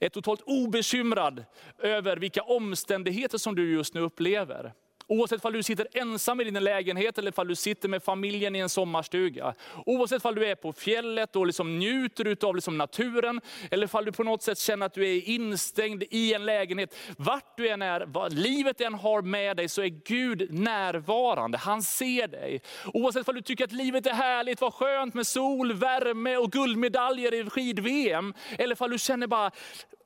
är 0.00 0.08
totalt 0.08 0.42
obekymrad 0.46 1.44
över 1.78 2.16
vilka 2.16 2.42
omständigheter 2.42 3.38
som 3.38 3.54
du 3.54 3.72
just 3.72 3.94
nu 3.94 4.00
upplever. 4.00 4.72
Oavsett 5.10 5.44
om 5.44 5.52
du 5.52 5.62
sitter 5.62 5.86
ensam 5.92 6.40
i 6.40 6.44
din 6.44 6.64
lägenhet 6.64 7.18
eller 7.18 7.40
om 7.40 7.48
du 7.48 7.54
sitter 7.54 7.88
med 7.88 8.02
familjen 8.02 8.56
i 8.56 8.58
en 8.58 8.68
sommarstuga. 8.68 9.54
Oavsett 9.86 10.24
om 10.24 10.34
du 10.34 10.46
är 10.46 10.54
på 10.54 10.72
fjället 10.72 11.36
och 11.36 11.46
liksom 11.46 11.78
njuter 11.78 12.36
av 12.46 12.54
liksom 12.54 12.78
naturen, 12.78 13.40
eller 13.70 13.96
om 13.96 14.04
du 14.04 14.12
på 14.12 14.22
något 14.22 14.42
sätt 14.42 14.58
känner 14.58 14.86
att 14.86 14.94
du 14.94 15.08
är 15.08 15.28
instängd 15.28 16.04
i 16.10 16.34
en 16.34 16.44
lägenhet. 16.44 16.96
Vart 17.16 17.56
du 17.56 17.68
än 17.68 17.82
är, 17.82 18.04
vad 18.06 18.32
livet 18.32 18.80
än 18.80 18.94
har 18.94 19.22
med 19.22 19.56
dig, 19.56 19.68
så 19.68 19.82
är 19.82 19.88
Gud 19.88 20.54
närvarande. 20.54 21.58
Han 21.58 21.82
ser 21.82 22.28
dig. 22.28 22.60
Oavsett 22.94 23.28
om 23.28 23.34
du 23.34 23.42
tycker 23.42 23.64
att 23.64 23.72
livet 23.72 24.06
är 24.06 24.14
härligt, 24.14 24.60
vad 24.60 24.74
skönt 24.74 25.14
med 25.14 25.26
sol, 25.26 25.72
värme 25.72 26.36
och 26.36 26.52
guldmedaljer 26.52 27.34
i 27.34 27.50
skid-VM. 27.50 28.34
Eller 28.58 28.82
om 28.82 28.90
du 28.90 28.98
känner 28.98 29.26
bara, 29.26 29.50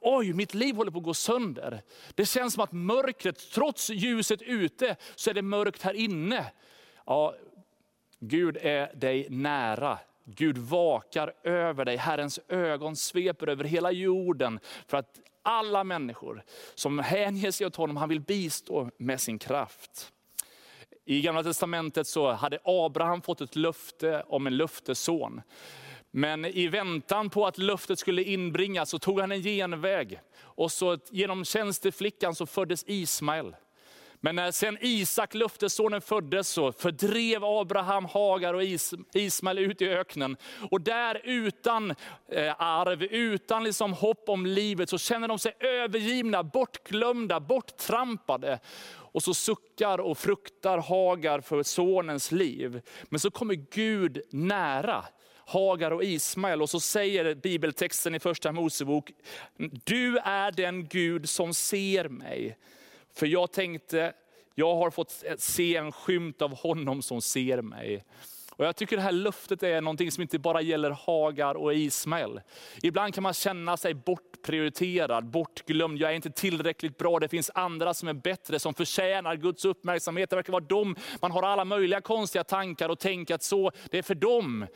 oj, 0.04 0.32
mitt 0.32 0.54
liv 0.54 0.76
håller 0.76 0.90
på 0.90 0.99
att 0.99 1.04
gå 1.04 1.14
sönder. 1.14 1.82
Det 2.14 2.26
känns 2.26 2.54
som 2.54 2.62
att 2.62 2.73
mörkret, 2.73 3.50
trots 3.50 3.90
ljuset 3.90 4.42
ute, 4.42 4.96
så 5.14 5.30
är 5.30 5.34
det 5.34 5.42
mörkt 5.42 5.82
här 5.82 5.94
inne. 5.94 6.52
Ja, 7.06 7.34
Gud 8.20 8.56
är 8.61 8.94
dig 8.94 9.26
nära. 9.30 9.99
Gud 10.25 10.58
vakar 10.58 11.32
över 11.42 11.84
dig. 11.84 11.96
Herrens 11.96 12.40
ögon 12.49 12.96
sveper 12.96 13.49
över 13.49 13.64
hela 13.64 13.90
jorden 13.90 14.61
för 14.87 14.96
att 14.96 15.20
alla 15.42 15.84
människor 15.84 16.42
som 16.75 16.99
hänger 16.99 17.50
sig 17.50 17.66
åt 17.66 17.76
honom, 17.76 17.96
han 17.96 18.08
vill 18.08 18.20
bistå 18.20 18.90
med 18.96 19.20
sin 19.20 19.38
kraft. 19.38 20.12
I 21.04 21.20
gamla 21.20 21.42
testamentet 21.42 22.06
så 22.06 22.32
hade 22.32 22.58
Abraham 22.64 23.23
fått 23.23 23.40
ett 23.40 23.56
löfte 23.56 24.25
om 24.28 24.46
en 24.46 24.56
löftesson. 24.56 25.42
Men 26.16 26.44
i 26.44 26.68
väntan 26.68 27.30
på 27.30 27.47
att 27.47 27.59
löftet 27.59 27.99
skulle 27.99 28.23
inbringas 28.23 28.90
så 28.90 28.99
tog 28.99 29.21
han 29.21 29.33
en 29.33 29.42
genväg. 29.42 30.21
Och 30.37 30.73
så 30.73 30.99
genom 31.11 31.44
tjänsteflickan 31.44 32.35
så 32.35 32.47
föddes 32.47 32.85
Ismael. 32.87 33.56
Men 34.21 34.37
när 34.37 34.50
sen 34.50 34.78
Isak, 34.80 35.35
löftessonen, 35.35 36.00
föddes 36.00 36.49
så 36.49 36.73
fördrev 36.73 37.44
Abraham 37.44 38.04
Hagar 38.04 38.54
och 38.54 38.62
Ismael 39.14 39.59
ut 39.59 39.83
i 39.83 39.88
öknen. 39.88 40.37
Och 40.71 40.80
där 40.80 41.21
utan 41.25 41.90
eh, 42.28 42.54
arv, 42.59 43.02
utan 43.02 43.64
liksom 43.64 43.92
hopp 43.92 44.28
om 44.28 44.47
livet, 44.47 44.90
så 44.90 44.99
känner 44.99 45.28
de 45.28 45.38
sig 45.38 45.52
övergivna, 45.61 46.42
bortglömda, 46.42 47.40
borttrampade. 47.40 48.59
Och 48.87 49.23
så 49.23 49.35
suckar 49.35 50.00
och 50.00 50.18
fruktar 50.18 50.78
Hagar 50.78 51.40
för 51.40 51.62
sonens 51.62 52.33
liv. 52.33 52.80
Men 53.04 53.21
så 53.21 53.30
kommer 53.30 53.54
Gud 53.54 54.23
nära. 54.30 55.04
Hagar 55.47 55.91
och 55.91 56.05
Ismael. 56.05 56.63
Och 56.63 56.71
så 56.71 56.81
säger 56.81 57.35
bibeltexten 57.35 58.15
i 58.15 58.21
första 58.21 58.53
Mosebok, 58.53 59.13
du 59.85 60.19
är 60.19 60.53
den 60.53 60.89
Gud 60.89 61.29
som 61.29 61.55
ser 61.55 62.09
mig. 62.09 62.59
För 63.15 63.27
jag 63.27 63.53
tänkte, 63.53 64.13
jag 64.55 64.75
har 64.75 64.91
fått 64.91 65.25
se 65.39 65.77
en 65.77 65.93
skymt 65.93 66.43
av 66.43 66.57
honom 66.57 67.03
som 67.03 67.23
ser 67.23 67.63
mig. 67.63 68.05
Och 68.57 68.65
Jag 68.65 68.77
tycker 68.77 68.97
det 68.97 69.03
här 69.03 69.13
löftet 69.13 69.63
är 69.63 69.81
någonting 69.81 70.13
som 70.13 70.23
inte 70.23 70.39
bara 70.39 70.61
gäller 70.61 70.91
Hagar 70.91 71.55
och 71.55 71.75
Ismael. 71.75 72.41
Ibland 72.83 73.15
kan 73.15 73.23
man 73.23 73.35
känna 73.35 73.77
sig 73.77 73.95
bortprioriterad, 73.95 75.27
bortglömd. 75.27 75.99
Jag 75.99 76.11
är 76.11 76.15
inte 76.15 76.31
tillräckligt 76.31 76.99
bra, 76.99 77.19
det 77.19 77.29
finns 77.29 77.51
andra 77.55 77.95
som 77.95 78.09
är 78.09 78.13
bättre, 78.13 78.59
som 78.59 78.75
förtjänar 78.75 79.37
Guds 79.37 79.65
uppmärksamhet. 79.65 80.31
Det 80.31 80.37
verkar 80.37 80.53
vara 80.53 80.65
dem. 80.65 80.97
Man 81.21 81.31
har 81.31 81.43
alla 81.43 81.65
möjliga 81.65 82.01
konstiga 82.01 82.45
tankar 82.45 82.89
och 82.89 82.99
tänker 82.99 83.35
att 83.35 83.43
så, 83.43 83.73
det 83.91 83.99
är 83.99 84.03
för 84.03 84.15
dem. 84.15 84.67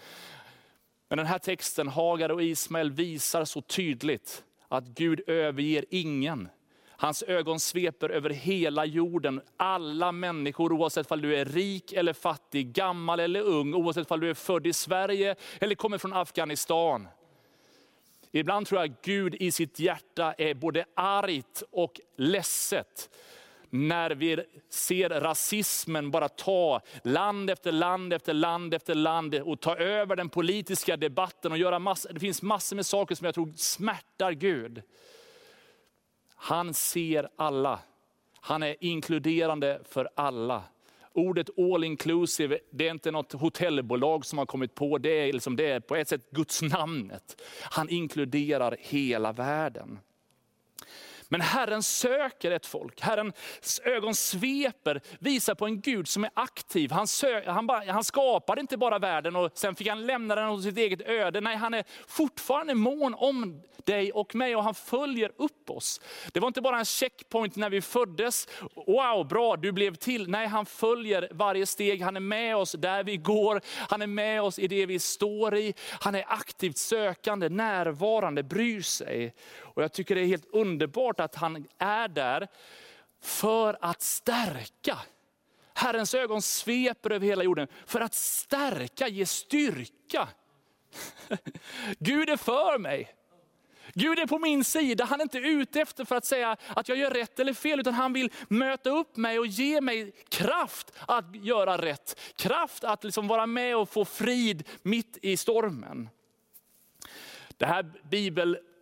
Men 1.09 1.19
den 1.19 1.27
här 1.27 1.39
texten, 1.39 1.89
Hagar 1.89 2.29
och 2.29 2.43
Ismael, 2.43 2.91
visar 2.91 3.45
så 3.45 3.61
tydligt 3.61 4.45
att 4.69 4.85
Gud 4.85 5.21
överger 5.27 5.85
ingen. 5.91 6.49
Hans 6.91 7.23
ögon 7.23 7.61
sveper 7.61 8.09
över 8.09 8.31
hela 8.31 8.85
jorden. 8.85 9.41
Alla 9.57 10.13
människor, 10.13 10.73
oavsett 10.73 11.13
om 11.13 11.23
du 11.23 11.37
är 11.37 11.45
rik 11.45 11.93
eller 11.93 12.13
fattig, 12.13 12.73
gammal 12.73 13.21
eller 13.21 13.41
ung, 13.41 13.75
oavsett 13.75 14.11
om 14.11 14.21
du 14.21 14.31
är 14.31 14.35
född 14.35 14.67
i 14.67 14.73
Sverige 14.73 15.35
eller 15.61 15.75
kommer 15.75 15.99
från 15.99 16.13
Afghanistan. 16.13 17.09
Ibland 18.33 18.67
tror 18.67 18.81
jag 18.81 18.91
att 18.91 19.03
Gud 19.03 19.35
i 19.35 19.53
sitt 19.53 19.79
hjärta 19.79 20.35
är 20.39 20.55
både 20.55 20.85
argt 20.95 21.63
och 21.71 22.01
ledset 22.17 23.11
när 23.71 24.11
vi 24.11 24.45
ser 24.71 25.11
rasismen 25.11 26.11
bara 26.11 26.29
ta 26.29 26.81
land 27.03 27.51
efter 27.51 27.73
land 27.73 28.13
efter 28.13 28.35
land 28.35 28.75
efter 28.75 28.95
land 28.95 29.35
och 29.35 29.61
ta 29.61 29.77
över 29.77 30.17
den 30.17 30.29
politiska 30.29 30.97
debatten 30.97 31.53
och 31.53 31.59
göra 31.59 31.79
massor, 31.79 32.13
det 32.13 32.21
finns 32.21 32.43
massor 32.43 32.77
med 32.77 32.87
saker 32.87 33.15
som 33.15 33.25
jag 33.25 33.35
tror 33.35 33.53
smärtar 33.57 34.33
Gud. 34.33 34.83
Han 36.35 36.75
ser 36.75 37.29
alla. 37.37 37.79
Han 38.41 38.63
är 38.63 38.77
inkluderande 38.81 39.81
för 39.89 40.09
alla. 40.15 40.63
Ordet 41.13 41.59
all 41.59 41.85
inclusive, 41.85 42.59
det 42.71 42.87
är 42.87 42.91
inte 42.91 43.11
något 43.11 43.33
hotellbolag 43.33 44.27
som 44.27 44.39
har 44.39 44.47
kommit 44.47 44.75
på 44.75 44.99
det, 44.99 45.11
är, 45.11 45.33
liksom, 45.33 45.57
det 45.57 45.71
är 45.71 45.81
på 45.81 45.97
ett 45.97 46.09
sätt 46.09 46.31
Guds 46.31 46.63
namnet. 46.63 47.43
Han 47.63 47.89
inkluderar 47.89 48.77
hela 48.81 49.33
världen. 49.33 49.99
Men 51.29 51.41
Herren 51.41 51.83
söker 51.83 52.51
ett 52.51 52.67
folk. 52.67 53.01
Herrens 53.01 53.81
ögon 53.85 54.15
sveper, 54.15 55.01
visar 55.21 55.55
på 55.55 55.67
en 55.67 55.81
Gud 55.81 56.09
som 56.09 56.25
är 56.25 56.31
aktiv. 56.35 56.91
Han, 56.91 57.07
sö, 57.07 57.51
han, 57.51 57.67
bara, 57.67 57.93
han 57.93 58.05
skapade 58.05 58.61
inte 58.61 58.77
bara 58.77 58.99
världen 58.99 59.37
och 59.37 59.51
sen 59.55 59.75
fick 59.75 59.89
han 59.89 60.07
lämna 60.07 60.35
den 60.35 60.49
åt 60.49 60.63
sitt 60.63 60.79
eget 60.79 61.01
öde. 61.01 61.41
Nej, 61.41 61.57
han 61.57 61.75
är 61.75 61.85
fortfarande 62.07 62.75
mån 62.75 63.15
om 63.15 63.63
dig 63.85 64.13
och 64.13 64.35
mig 64.35 64.57
och 64.57 64.65
han 64.65 64.75
följer 64.75 65.33
upp 65.37 65.71
oss. 65.71 66.01
Det 66.33 66.41
var 66.41 66.49
inte 66.49 66.61
bara 66.61 66.79
en 66.79 66.85
checkpoint 66.85 67.57
när 67.57 67.71
vi 67.71 67.83
föddes. 67.83 68.49
Wow, 68.87 69.29
bra, 69.29 69.57
du 69.57 69.73
blev 69.73 69.95
till. 69.95 70.29
Nej, 70.31 70.47
han 70.47 70.67
följer 70.67 71.29
varje 71.33 71.67
steg. 71.67 72.03
Han 72.03 72.17
är 72.17 72.21
med 72.21 72.57
oss 72.57 72.73
där 72.73 73.05
vi 73.05 73.17
går. 73.17 73.61
Han 73.89 74.03
är 74.03 74.07
med 74.07 74.43
oss 74.43 74.59
i 74.59 74.69
det 74.69 74.87
vi 74.87 74.99
står 74.99 75.57
i. 75.57 75.75
Han 76.01 76.15
är 76.15 76.25
aktivt 76.29 76.77
sökande, 76.77 77.49
närvarande, 77.49 78.43
bryr 78.43 78.83
sig. 78.83 79.35
Och 79.79 79.85
Jag 79.85 79.93
tycker 79.93 80.15
det 80.15 80.21
är 80.21 80.27
helt 80.27 80.49
underbart 80.53 81.21
att 81.21 81.35
han 81.35 81.67
är 81.79 82.09
där 82.09 82.49
för 83.21 83.79
att 83.81 84.03
stärka. 84.03 84.99
Herrens 85.75 86.15
ögon 86.15 86.43
sveper 86.43 87.13
över 87.13 87.27
hela 87.27 87.45
jorden 87.45 87.69
för 87.87 88.01
att 88.01 88.15
stärka, 88.15 89.09
ge 89.09 89.27
styrka. 89.27 90.29
Gud 91.99 92.31
är 92.31 92.37
för 92.37 92.79
mig. 92.79 93.15
Gud 93.95 94.19
är 94.19 94.27
på 94.27 94.39
min 94.39 94.65
sida. 94.65 95.05
Han 95.05 95.21
är 95.21 95.23
inte 95.23 95.39
ute 95.39 95.81
efter 95.81 96.05
för 96.05 96.17
att 96.17 96.25
säga 96.25 96.57
att 96.69 96.89
jag 96.89 96.99
gör 96.99 97.11
rätt 97.11 97.41
eller 97.41 97.55
fel, 97.55 97.81
utan 97.81 97.95
han 97.95 98.13
vill 98.13 98.33
möta 98.49 98.91
upp 98.91 99.17
mig 99.17 99.39
och 99.39 99.47
ge 99.47 99.81
mig 99.81 100.13
kraft 100.29 100.93
att 101.07 101.35
göra 101.35 101.79
rätt. 101.79 102.21
Kraft 102.37 102.85
att 102.85 103.05
liksom 103.05 103.29
vara 103.29 103.47
med 103.47 103.77
och 103.77 103.89
få 103.89 104.05
frid 104.05 104.69
mitt 104.83 105.19
i 105.23 105.37
stormen. 105.37 106.09
Det 107.57 107.67
här 107.67 107.93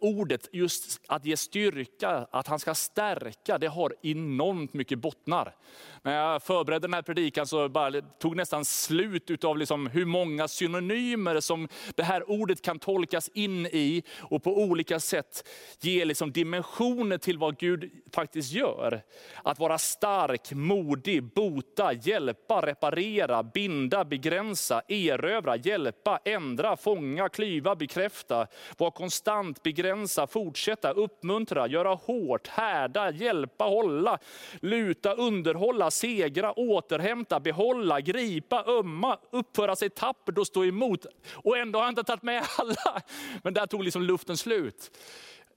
Ordet, 0.00 0.48
just 0.52 1.00
att 1.08 1.24
ge 1.24 1.36
styrka, 1.36 2.26
att 2.30 2.46
han 2.46 2.58
ska 2.58 2.74
stärka, 2.74 3.58
det 3.58 3.66
har 3.66 3.94
enormt 4.02 4.74
mycket 4.74 4.98
bottnar. 4.98 5.54
När 6.02 6.12
jag 6.12 6.42
förberedde 6.42 6.86
den 6.86 6.94
här 6.94 7.02
predikan 7.02 7.46
så 7.46 7.68
bara 7.68 8.00
tog 8.00 8.36
nästan 8.36 8.64
slut 8.64 9.44
av 9.44 9.58
liksom 9.58 9.86
hur 9.86 10.04
många 10.04 10.48
synonymer 10.48 11.40
som 11.40 11.68
det 11.94 12.02
här 12.02 12.30
ordet 12.30 12.62
kan 12.62 12.78
tolkas 12.78 13.30
in 13.34 13.66
i 13.66 14.02
och 14.18 14.42
på 14.42 14.58
olika 14.58 15.00
sätt 15.00 15.48
ge 15.80 16.04
liksom 16.04 16.32
dimensioner 16.32 17.18
till 17.18 17.38
vad 17.38 17.58
Gud 17.58 17.90
faktiskt 18.12 18.52
gör. 18.52 19.02
Att 19.42 19.58
vara 19.58 19.78
stark, 19.78 20.52
modig, 20.52 21.34
bota, 21.34 21.92
hjälpa, 21.92 22.66
reparera, 22.66 23.42
binda, 23.42 24.04
begränsa, 24.04 24.82
erövra, 24.88 25.56
hjälpa, 25.56 26.18
ändra, 26.24 26.76
fånga, 26.76 27.28
klyva, 27.28 27.76
bekräfta, 27.76 28.46
vara 28.78 28.90
konstant, 28.90 29.62
begränsa, 29.86 30.26
fortsätta, 30.26 30.92
uppmuntra, 30.92 31.68
göra 31.68 31.94
hårt, 31.94 32.48
härda, 32.48 33.10
hjälpa, 33.10 33.64
hålla, 33.64 34.18
luta, 34.60 35.14
underhålla, 35.14 35.90
segra, 35.90 36.52
återhämta, 36.52 37.40
behålla, 37.40 38.00
gripa, 38.00 38.64
ömma, 38.66 39.18
uppföra 39.30 39.76
sig 39.76 39.90
tappert 39.90 40.38
och 40.38 40.46
stå 40.46 40.64
emot. 40.64 41.06
Och 41.32 41.58
ändå 41.58 41.78
har 41.78 41.84
jag 41.84 41.90
inte 41.90 42.04
tagit 42.04 42.22
med 42.22 42.42
alla. 42.58 43.02
Men 43.42 43.54
där 43.54 43.66
tog 43.66 43.84
liksom 43.84 44.02
luften 44.02 44.36
slut. 44.36 44.90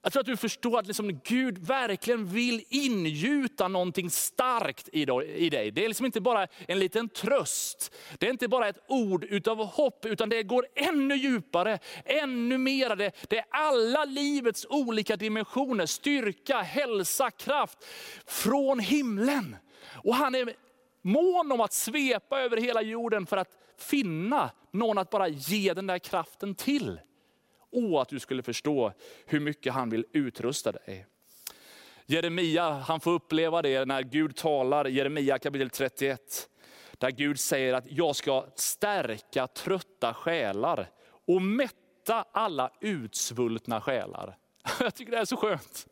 Jag 0.02 0.14
tror 0.14 0.20
att 0.20 0.26
du 0.26 0.38
förstår 0.38 0.80
att 0.80 0.88
liksom 0.88 1.20
Gud 1.24 1.58
verkligen 1.58 2.26
vill 2.26 2.64
ingjuta 2.70 3.68
någonting 3.68 4.10
starkt 4.10 4.90
i 4.94 5.06
dig. 5.06 5.72
Det 5.72 5.84
är 5.84 5.88
liksom 5.88 6.06
inte 6.06 6.22
bara 6.22 6.48
en 6.68 6.80
liten 6.80 7.10
tröst. 7.10 7.96
Det 8.18 8.26
är 8.26 8.32
inte 8.32 8.48
bara 8.48 8.68
ett 8.68 8.84
ord 8.88 9.24
utav 9.24 9.66
hopp, 9.66 10.06
utan 10.06 10.30
det 10.30 10.44
går 10.44 10.68
ännu 10.76 11.16
djupare, 11.16 11.80
ännu 12.06 12.58
mer. 12.58 12.96
Det, 12.96 13.12
det 13.30 13.38
är 13.38 13.46
alla 13.50 14.06
livets 14.06 14.66
olika 14.70 15.16
dimensioner, 15.16 15.86
styrka, 15.86 16.62
hälsa, 16.62 17.32
kraft 17.32 17.78
från 18.26 18.80
himlen. 18.80 19.56
Och 20.04 20.16
han 20.16 20.36
är 20.36 20.54
mån 21.02 21.52
om 21.52 21.62
att 21.62 21.74
svepa 21.74 22.42
över 22.42 22.58
hela 22.58 22.82
jorden 22.82 23.26
för 23.26 23.38
att 23.38 23.58
finna 23.78 24.52
någon 24.72 24.98
att 24.98 25.10
bara 25.10 25.28
ge 25.28 25.74
den 25.74 25.88
där 25.88 26.00
kraften 26.00 26.56
till. 26.56 27.00
Och 27.72 28.02
att 28.02 28.10
du 28.10 28.20
skulle 28.20 28.44
förstå 28.44 28.94
hur 29.26 29.40
mycket 29.40 29.74
han 29.74 29.90
vill 29.90 30.06
utrusta 30.14 30.72
dig. 30.72 31.06
Jeremia 32.06 32.70
han 32.70 33.00
får 33.00 33.12
uppleva 33.12 33.62
det 33.62 33.86
när 33.86 34.02
Gud 34.02 34.36
talar, 34.36 34.86
Jeremia 34.86 35.40
kapitel 35.40 35.70
31. 35.70 36.50
Där 36.98 37.12
Gud 37.12 37.40
säger 37.40 37.74
att 37.74 37.92
jag 37.92 38.16
ska 38.16 38.46
stärka 38.56 39.48
trötta 39.48 40.14
själar 40.14 40.90
och 41.28 41.42
mätta 41.42 42.26
alla 42.32 42.72
utsvultna 42.82 43.82
själar. 43.82 44.38
Jag 44.80 44.96
tycker 44.96 45.12
det 45.12 45.18
är 45.18 45.26
så 45.26 45.38
skönt. 45.38 45.88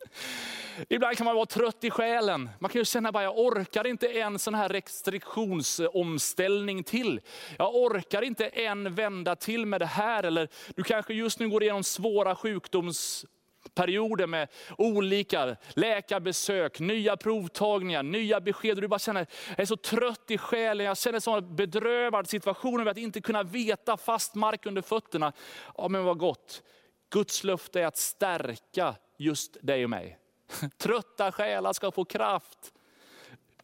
Ibland 0.90 1.18
kan 1.18 1.26
man 1.26 1.36
vara 1.36 1.46
trött 1.46 1.84
i 1.84 1.90
själen. 1.90 2.50
Man 2.60 2.70
kan 2.70 2.80
ju 2.80 2.86
känna 2.86 3.10
att 3.10 3.24
jag 3.24 3.40
orkar 3.40 3.88
inte 3.88 4.08
en 4.08 4.40
sån 4.40 4.56
här 4.56 4.70
restriktionsomställning 4.70 6.84
till. 6.84 7.22
Jag 7.58 7.76
orkar 7.76 8.22
inte 8.22 8.48
en 8.48 8.96
vända 8.96 9.36
till 9.36 9.66
med 9.66 9.82
det 9.82 9.86
här. 9.86 10.24
Eller 10.24 10.50
du 10.76 10.84
kanske 10.84 11.14
just 11.14 11.40
nu 11.40 11.50
går 11.50 11.64
igenom 11.64 11.84
svåra 11.84 12.36
sjukdomsperioder 12.36 14.28
med 14.28 14.48
olika 14.78 15.56
läkarbesök, 15.70 16.80
nya 16.80 17.18
provtagningar, 17.18 18.04
nya 18.04 18.42
besked. 18.42 18.78
Och 18.78 18.82
du 18.82 18.88
bara 18.88 19.00
känner, 19.00 19.28
jag 19.50 19.60
är 19.60 19.66
så 19.66 19.78
trött 19.78 20.32
i 20.32 20.38
själen, 20.38 20.86
jag 20.86 20.98
känner 20.98 21.20
sån 21.20 21.56
bedrövad 21.56 22.30
situation 22.30 22.82
över 22.82 22.92
att 22.92 22.98
inte 22.98 23.22
kunna 23.22 23.44
veta 23.44 23.98
fast 23.98 24.36
mark 24.36 24.66
under 24.66 24.82
fötterna. 24.82 25.34
Ja 25.78 25.88
men 25.88 26.04
vad 26.04 26.18
gott, 26.18 26.64
Guds 27.10 27.44
löfte 27.44 27.82
är 27.82 27.86
att 27.86 27.98
stärka 27.98 28.96
just 29.18 29.58
dig 29.62 29.84
och 29.84 29.90
mig. 29.90 30.20
Trötta 30.78 31.32
själar 31.32 31.74
ska 31.74 31.92
få 31.92 32.06
kraft. 32.06 32.74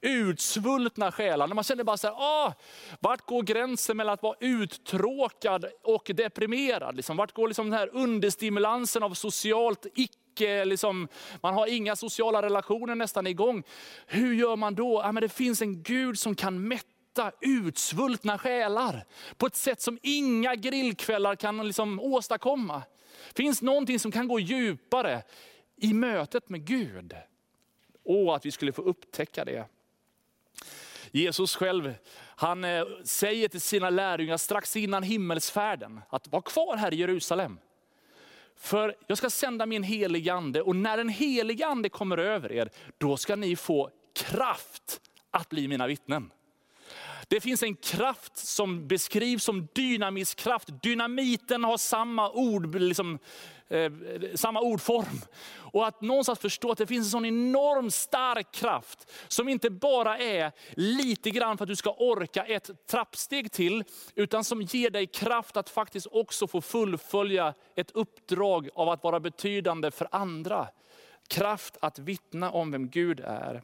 Utsvultna 0.01 1.11
själar, 1.11 1.47
när 1.47 1.55
man 1.55 1.63
känner 1.63 1.83
bara 1.83 1.97
så 1.97 2.07
här, 2.07 2.15
ah, 2.17 2.53
vart 2.99 3.25
går 3.25 3.41
gränsen 3.41 3.97
mellan 3.97 4.13
att 4.13 4.23
vara 4.23 4.35
uttråkad 4.39 5.65
och 5.83 6.11
deprimerad? 6.13 6.95
Liksom, 6.95 7.17
vart 7.17 7.33
går 7.33 7.47
liksom 7.47 7.69
den 7.69 7.79
här 7.79 7.89
understimulansen 7.93 9.03
av 9.03 9.13
socialt 9.13 9.85
icke, 9.95 10.65
liksom, 10.65 11.07
man 11.41 11.53
har 11.53 11.67
inga 11.67 11.95
sociala 11.95 12.41
relationer 12.41 12.95
nästan 12.95 13.27
igång. 13.27 13.63
Hur 14.07 14.33
gör 14.33 14.55
man 14.55 14.75
då? 14.75 15.01
Ja, 15.03 15.11
men 15.11 15.21
det 15.21 15.29
finns 15.29 15.61
en 15.61 15.83
Gud 15.83 16.19
som 16.19 16.35
kan 16.35 16.67
mätta 16.67 16.92
utsvultna 17.41 18.37
själar 18.37 19.05
på 19.37 19.45
ett 19.45 19.55
sätt 19.55 19.81
som 19.81 19.99
inga 20.01 20.55
grillkvällar 20.55 21.35
kan 21.35 21.67
liksom 21.67 21.99
åstadkomma. 21.99 22.83
Finns 23.35 23.61
någonting 23.61 23.99
som 23.99 24.11
kan 24.11 24.27
gå 24.27 24.39
djupare 24.39 25.23
i 25.75 25.93
mötet 25.93 26.49
med 26.49 26.65
Gud. 26.65 27.15
Och 28.05 28.35
att 28.35 28.45
vi 28.45 28.51
skulle 28.51 28.71
få 28.71 28.81
upptäcka 28.81 29.45
det. 29.45 29.65
Jesus 31.11 31.55
själv, 31.55 31.93
han 32.35 32.63
eh, 32.63 32.85
säger 33.03 33.47
till 33.47 33.61
sina 33.61 33.89
lärjungar 33.89 34.37
strax 34.37 34.75
innan 34.75 35.03
himmelsfärden, 35.03 36.01
att 36.09 36.27
var 36.27 36.41
kvar 36.41 36.77
här 36.77 36.93
i 36.93 36.97
Jerusalem. 36.97 37.59
För 38.55 38.95
jag 39.07 39.17
ska 39.17 39.29
sända 39.29 39.65
min 39.65 39.83
helige 39.83 40.33
ande 40.33 40.61
och 40.61 40.75
när 40.75 40.97
den 40.97 41.09
helige 41.09 41.67
ande 41.67 41.89
kommer 41.89 42.17
över 42.17 42.51
er, 42.51 42.69
då 42.97 43.17
ska 43.17 43.35
ni 43.35 43.55
få 43.55 43.89
kraft 44.15 45.01
att 45.31 45.49
bli 45.49 45.67
mina 45.67 45.87
vittnen. 45.87 46.31
Det 47.27 47.41
finns 47.41 47.63
en 47.63 47.75
kraft 47.75 48.37
som 48.37 48.87
beskrivs 48.87 49.43
som 49.43 49.67
dynamisk 49.73 50.37
kraft. 50.37 50.69
Dynamiten 50.81 51.63
har 51.63 51.77
samma 51.77 52.31
ord, 52.31 52.75
liksom, 52.75 53.19
eh, 53.67 53.91
samma 54.35 54.61
ordform. 54.61 55.21
Och 55.55 55.87
att 55.87 56.01
någonstans 56.01 56.39
förstå 56.39 56.71
att 56.71 56.77
det 56.77 56.87
finns 56.87 57.07
en 57.07 57.11
sån 57.11 57.25
enorm 57.25 57.91
stark 57.91 58.51
kraft 58.51 59.11
som 59.27 59.49
inte 59.49 59.69
bara 59.69 60.17
är 60.17 60.51
lite 60.71 61.31
grann 61.31 61.57
för 61.57 61.65
att 61.65 61.69
du 61.69 61.75
ska 61.75 61.91
orka 61.91 62.45
ett 62.45 62.87
trappsteg 62.87 63.51
till, 63.51 63.83
utan 64.15 64.43
som 64.43 64.61
ger 64.61 64.89
dig 64.89 65.07
kraft 65.07 65.57
att 65.57 65.69
faktiskt 65.69 66.07
också 66.11 66.47
få 66.47 66.61
fullfölja 66.61 67.53
ett 67.75 67.91
uppdrag 67.91 68.69
av 68.75 68.89
att 68.89 69.03
vara 69.03 69.19
betydande 69.19 69.91
för 69.91 70.07
andra. 70.11 70.67
Kraft 71.27 71.77
att 71.81 71.99
vittna 71.99 72.51
om 72.51 72.71
vem 72.71 72.89
Gud 72.89 73.19
är. 73.19 73.61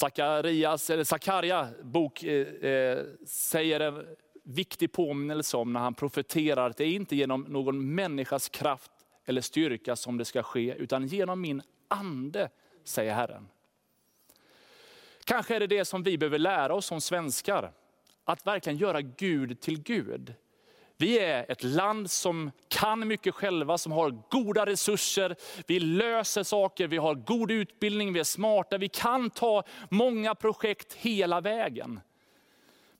Sakarias, 0.00 0.90
eller 0.90 1.04
Sakarja 1.04 1.68
bok 1.82 2.22
eh, 2.22 2.46
eh, 2.70 3.04
säger 3.26 3.80
en 3.80 4.06
viktig 4.44 4.92
påminnelse 4.92 5.56
om 5.56 5.72
när 5.72 5.80
han 5.80 5.94
profeterar 5.94 6.70
att 6.70 6.76
det 6.76 6.84
är 6.84 6.92
inte 6.92 7.16
genom 7.16 7.42
någon 7.42 7.94
människas 7.94 8.48
kraft 8.48 8.90
eller 9.24 9.40
styrka 9.40 9.96
som 9.96 10.18
det 10.18 10.24
ska 10.24 10.42
ske, 10.42 10.74
utan 10.74 11.06
genom 11.06 11.40
min 11.40 11.62
ande, 11.88 12.48
säger 12.84 13.14
Herren. 13.14 13.48
Kanske 15.24 15.56
är 15.56 15.60
det 15.60 15.66
det 15.66 15.84
som 15.84 16.02
vi 16.02 16.18
behöver 16.18 16.38
lära 16.38 16.74
oss 16.74 16.86
som 16.86 17.00
svenskar. 17.00 17.72
Att 18.24 18.46
verkligen 18.46 18.78
göra 18.78 19.00
Gud 19.00 19.60
till 19.60 19.82
Gud. 19.82 20.34
Vi 21.00 21.18
är 21.18 21.46
ett 21.48 21.62
land 21.62 22.10
som 22.10 22.50
kan 22.68 23.08
mycket 23.08 23.34
själva, 23.34 23.78
som 23.78 23.92
har 23.92 24.10
goda 24.30 24.66
resurser. 24.66 25.36
Vi 25.66 25.80
löser 25.80 26.42
saker, 26.42 26.88
vi 26.88 26.96
har 26.96 27.14
god 27.14 27.50
utbildning, 27.50 28.12
vi 28.12 28.20
är 28.20 28.24
smarta, 28.24 28.78
vi 28.78 28.88
kan 28.88 29.30
ta 29.30 29.62
många 29.88 30.34
projekt 30.34 30.94
hela 30.94 31.40
vägen. 31.40 32.00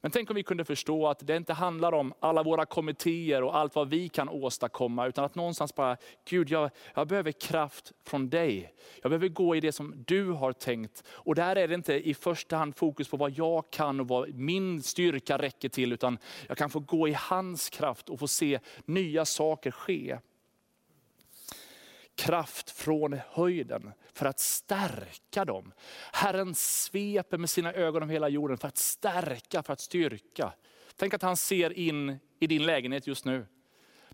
Men 0.03 0.11
tänk 0.11 0.31
om 0.31 0.37
vi 0.37 0.43
kunde 0.43 0.65
förstå 0.65 1.09
att 1.09 1.27
det 1.27 1.37
inte 1.37 1.53
handlar 1.53 1.93
om 1.93 2.15
alla 2.21 2.43
våra 2.43 2.67
kommittéer 2.67 3.43
och 3.43 3.57
allt 3.57 3.75
vad 3.75 3.89
vi 3.89 4.09
kan 4.09 4.29
åstadkomma, 4.29 5.07
utan 5.07 5.25
att 5.25 5.35
någonstans 5.35 5.75
bara, 5.75 5.97
Gud 6.29 6.51
jag, 6.51 6.71
jag 6.95 7.09
behöver 7.09 7.33
kraft 7.33 7.93
från 8.07 8.31
dig. 8.31 8.75
Jag 9.03 9.11
behöver 9.11 9.29
gå 9.29 9.57
i 9.57 9.61
det 9.61 9.73
som 9.73 10.05
du 10.07 10.31
har 10.31 10.53
tänkt. 10.53 11.05
Och 11.09 11.35
där 11.35 11.57
är 11.57 11.69
det 11.69 11.75
inte 11.75 12.09
i 12.09 12.15
första 12.15 12.57
hand 12.57 12.77
fokus 12.77 13.09
på 13.09 13.17
vad 13.17 13.31
jag 13.31 13.71
kan 13.71 14.01
och 14.01 14.09
vad 14.09 14.35
min 14.35 14.83
styrka 14.83 15.39
räcker 15.39 15.69
till, 15.69 15.93
utan 15.93 16.19
jag 16.49 16.59
kan 16.59 16.71
få 16.71 16.81
gå 16.81 17.09
i 17.09 17.13
hans 17.13 17.71
kraft 17.71 18.09
och 18.09 18.19
få 18.19 18.29
se 18.29 18.59
nya 18.85 19.25
saker 19.25 19.71
ske 19.71 20.19
kraft 22.21 22.71
från 22.71 23.21
höjden 23.31 23.93
för 24.13 24.27
att 24.27 24.39
stärka 24.39 25.45
dem. 25.45 25.73
Herren 26.13 26.55
sveper 26.55 27.39
med 27.39 27.51
sina 27.51 27.73
ögon 27.73 28.03
om 28.03 28.11
hela 28.11 28.29
jorden 28.29 28.59
för 28.59 28.69
att 28.69 28.77
stärka, 28.77 29.63
för 29.63 29.73
att 29.73 29.81
styrka. 29.81 30.53
Tänk 30.97 31.15
att 31.15 31.23
han 31.23 31.37
ser 31.37 31.79
in 31.79 32.19
i 32.41 32.47
din 32.47 32.63
lägenhet 32.63 33.07
just 33.07 33.25
nu. 33.25 33.47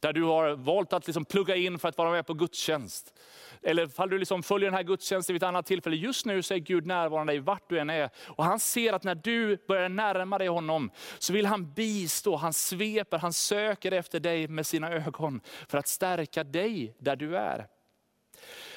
Där 0.01 0.12
du 0.12 0.23
har 0.23 0.51
valt 0.51 0.92
att 0.92 1.07
liksom 1.07 1.25
plugga 1.25 1.57
in 1.57 1.79
för 1.79 1.88
att 1.88 1.99
vara 1.99 2.11
med 2.11 2.27
på 2.27 2.35
gudstjänst. 2.35 3.14
Eller 3.62 3.87
fall 3.87 4.11
du 4.11 4.19
liksom 4.19 4.42
följer 4.42 4.71
den 4.71 4.77
här 4.77 4.83
gudstjänsten 4.83 5.35
vid 5.35 5.42
ett 5.42 5.47
annat 5.47 5.66
tillfälle. 5.66 5.97
Just 5.97 6.27
nu 6.27 6.42
så 6.42 6.55
är 6.55 6.59
Gud 6.59 6.87
närvarande 6.87 7.35
i 7.35 7.38
vart 7.38 7.69
du 7.69 7.79
än 7.79 7.90
är. 7.90 8.11
Och 8.27 8.45
han 8.45 8.61
ser 8.61 8.92
att 8.92 9.05
när 9.05 9.14
du 9.14 9.57
börjar 9.69 9.88
närma 9.88 10.38
dig 10.38 10.49
honom, 10.49 10.90
så 11.19 11.33
vill 11.33 11.47
han 11.47 11.73
bistå, 11.73 12.37
han 12.37 12.53
sveper, 12.53 13.19
han 13.19 13.33
söker 13.33 13.92
efter 13.92 14.21
dig 14.21 14.49
med 14.49 14.66
sina 14.66 14.92
ögon. 14.92 15.40
För 15.69 15.79
att 15.79 15.88
stärka 15.88 16.45
dig 16.45 16.97
där 16.99 17.16
du 17.16 17.37
är. 17.37 17.66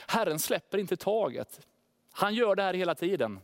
Herren 0.09 0.39
släpper 0.39 0.77
inte 0.77 0.97
taget. 0.97 1.67
Han 2.11 2.35
gör 2.35 2.55
det 2.55 2.63
här 2.63 2.73
hela 2.73 2.95
tiden. 2.95 3.39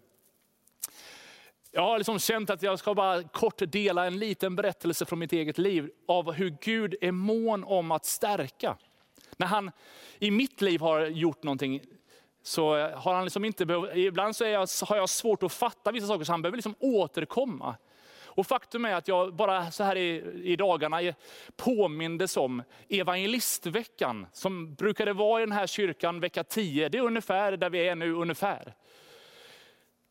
Jag 1.71 1.81
har 1.81 1.97
liksom 1.97 2.19
känt 2.19 2.49
att 2.49 2.61
jag 2.61 2.79
ska 2.79 2.93
bara 2.93 3.23
kort 3.23 3.61
dela 3.71 4.05
en 4.05 4.19
liten 4.19 4.55
berättelse 4.55 5.05
från 5.05 5.19
mitt 5.19 5.33
eget 5.33 5.57
liv 5.57 5.91
av 6.07 6.31
hur 6.31 6.57
Gud 6.61 6.95
är 7.01 7.11
mån 7.11 7.63
om 7.63 7.91
att 7.91 8.05
stärka. 8.05 8.77
När 9.37 9.47
han 9.47 9.71
i 10.19 10.31
mitt 10.31 10.61
liv 10.61 10.81
har 10.81 11.05
gjort 11.05 11.43
någonting 11.43 11.81
så 12.43 12.89
har 12.89 13.13
han 13.13 13.23
liksom 13.23 13.45
inte 13.45 13.65
behövt, 13.65 13.95
ibland 13.95 14.35
så 14.35 14.43
jag, 14.43 14.67
har 14.85 14.97
jag 14.97 15.09
svårt 15.09 15.43
att 15.43 15.53
fatta 15.53 15.91
vissa 15.91 16.07
saker 16.07 16.23
så 16.25 16.31
han 16.31 16.41
behöver 16.41 16.57
liksom 16.57 16.75
återkomma. 16.79 17.75
Och 18.35 18.47
faktum 18.47 18.85
är 18.85 18.93
att 18.93 19.07
jag 19.07 19.33
bara 19.33 19.71
så 19.71 19.83
här 19.83 19.95
i, 19.95 20.23
i 20.43 20.55
dagarna 20.55 21.13
påmindes 21.55 22.37
om 22.37 22.63
evangelistveckan 22.89 24.27
som 24.33 24.75
brukade 24.75 25.13
vara 25.13 25.41
i 25.41 25.45
den 25.45 25.51
här 25.51 25.67
kyrkan 25.67 26.19
vecka 26.19 26.43
10. 26.43 26.89
Det 26.89 26.97
är 26.97 27.01
ungefär 27.01 27.57
där 27.57 27.69
vi 27.69 27.87
är 27.87 27.95
nu 27.95 28.13
ungefär. 28.13 28.73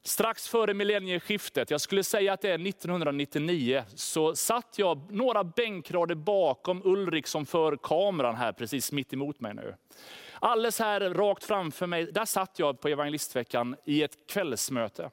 Strax 0.06 0.48
före 0.48 0.74
millennieskiftet, 0.74 1.70
jag 1.70 1.80
skulle 1.80 2.04
säga 2.04 2.32
att 2.32 2.40
det 2.40 2.50
är 2.50 2.68
1999, 2.68 3.84
så 3.94 4.36
satt 4.36 4.78
jag 4.78 5.12
några 5.12 5.44
bänkrader 5.44 6.14
bakom 6.14 6.82
Ulrik 6.84 7.26
som 7.26 7.46
för 7.46 7.76
kameran 7.76 8.36
här 8.36 8.52
precis 8.52 8.92
mitt 8.92 9.12
emot 9.12 9.40
mig 9.40 9.54
nu. 9.54 9.74
Alldeles 10.38 10.78
här 10.78 11.00
rakt 11.00 11.44
framför 11.44 11.86
mig, 11.86 12.04
där 12.04 12.24
satt 12.24 12.58
jag 12.58 12.80
på 12.80 12.88
evangelistveckan 12.88 13.76
i 13.84 14.02
ett 14.02 14.26
kvällsmöte. 14.28 15.10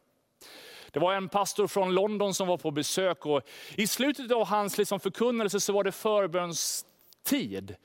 Det 0.91 0.99
var 0.99 1.13
en 1.13 1.29
pastor 1.29 1.67
från 1.67 1.93
London 1.93 2.33
som 2.33 2.47
var 2.47 2.57
på 2.57 2.71
besök 2.71 3.25
och 3.25 3.41
i 3.75 3.87
slutet 3.87 4.31
av 4.31 4.45
hans 4.45 4.77
liksom 4.77 4.99
förkunnelse 4.99 5.59
så 5.59 5.73
var 5.73 5.83
det 5.83 5.91
förbönstid. 5.91 7.75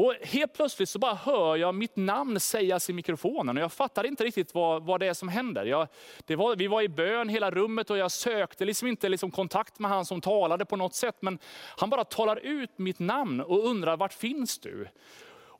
Och 0.00 0.14
helt 0.22 0.54
plötsligt 0.54 0.88
så 0.88 0.98
bara 0.98 1.14
hör 1.14 1.56
jag 1.56 1.74
mitt 1.74 1.96
namn 1.96 2.40
sägas 2.40 2.90
i 2.90 2.92
mikrofonen 2.92 3.56
och 3.56 3.62
jag 3.62 3.72
fattar 3.72 4.06
inte 4.06 4.24
riktigt 4.24 4.54
vad, 4.54 4.82
vad 4.82 5.00
det 5.00 5.06
är 5.06 5.14
som 5.14 5.28
händer. 5.28 5.64
Jag, 5.64 5.88
det 6.26 6.36
var, 6.36 6.56
vi 6.56 6.66
var 6.66 6.82
i 6.82 6.88
bön 6.88 7.28
hela 7.28 7.50
rummet 7.50 7.90
och 7.90 7.98
jag 7.98 8.10
sökte 8.10 8.64
liksom 8.64 8.88
inte 8.88 9.08
liksom 9.08 9.30
kontakt 9.30 9.78
med 9.78 9.90
han 9.90 10.04
som 10.04 10.20
talade 10.20 10.64
på 10.64 10.76
något 10.76 10.94
sätt. 10.94 11.16
Men 11.20 11.38
han 11.76 11.90
bara 11.90 12.04
talar 12.04 12.36
ut 12.36 12.70
mitt 12.78 12.98
namn 12.98 13.40
och 13.40 13.66
undrar, 13.66 13.96
vart 13.96 14.12
finns 14.12 14.58
du? 14.58 14.88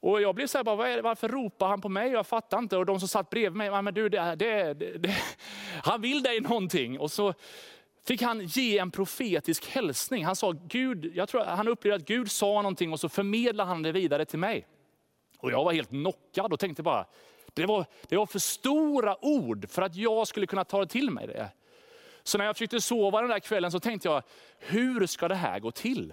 Och 0.01 0.21
jag 0.21 0.35
blev 0.35 0.47
så 0.47 0.59
här, 0.59 0.65
bara, 0.65 1.03
varför 1.03 1.29
ropar 1.29 1.69
han 1.69 1.81
på 1.81 1.89
mig? 1.89 2.11
Jag 2.11 2.27
fattar 2.27 2.59
inte. 2.59 2.77
Och 2.77 2.87
de 2.87 3.01
som 3.01 3.09
satt 3.09 3.31
bredvid 3.31 3.57
mig, 3.57 3.83
men 3.83 3.95
du, 3.95 4.09
det, 4.09 4.35
det, 4.37 4.75
det, 4.75 5.17
han 5.85 6.01
vill 6.01 6.23
dig 6.23 6.41
någonting. 6.41 6.99
Och 6.99 7.13
så 7.13 7.35
fick 8.07 8.23
han 8.23 8.47
ge 8.47 8.79
en 8.79 8.91
profetisk 8.91 9.69
hälsning. 9.69 10.25
Han 10.25 10.37
sa, 10.37 10.55
Gud, 10.69 11.13
jag 11.15 11.29
tror 11.29 11.45
han 11.45 11.69
upplevde 11.69 11.97
att 11.97 12.09
Gud 12.09 12.31
sa 12.31 12.47
någonting 12.47 12.93
och 12.93 13.01
så 13.01 13.09
förmedlade 13.09 13.69
han 13.69 13.83
det 13.83 13.93
vidare 13.93 14.25
till 14.25 14.39
mig. 14.39 14.67
Och 15.39 15.53
jag 15.53 15.65
var 15.65 15.73
helt 15.73 15.89
knockad 15.89 16.53
och 16.53 16.61
tänkte 16.61 16.83
bara, 16.83 17.07
det 17.55 17.67
var, 17.67 17.87
det 18.09 18.17
var 18.17 18.27
för 18.27 18.39
stora 18.39 19.25
ord 19.25 19.71
för 19.71 19.83
att 19.83 19.97
jag 19.97 20.29
skulle 20.29 20.47
kunna 20.47 20.65
ta 20.65 20.87
till 20.87 21.11
mig 21.11 21.27
det. 21.27 21.51
Så 22.23 22.39
när 22.39 22.45
jag 22.45 22.57
försökte 22.57 22.81
sova 22.81 23.21
den 23.21 23.31
där 23.31 23.39
kvällen 23.39 23.73
så 23.73 23.81
tänkte 23.81 24.09
jag, 24.09 24.23
hur 24.59 25.07
ska 25.07 25.29
det 25.29 25.35
här 25.35 25.61
gå 25.61 25.71
till? 25.71 26.13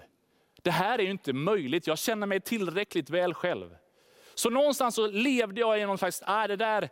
Det 0.66 0.72
här 0.72 0.98
är 0.98 1.02
ju 1.02 1.10
inte 1.10 1.32
möjligt, 1.32 1.86
jag 1.86 1.98
känner 1.98 2.26
mig 2.26 2.40
tillräckligt 2.40 3.10
väl 3.10 3.34
själv. 3.34 3.76
Så 4.34 4.50
någonstans 4.50 4.94
så 4.94 5.06
levde 5.06 5.60
jag 5.60 5.80
i 5.80 5.86
någon 5.86 5.98
slags, 5.98 6.22
äh, 6.22 6.44
det 6.48 6.56
där, 6.56 6.88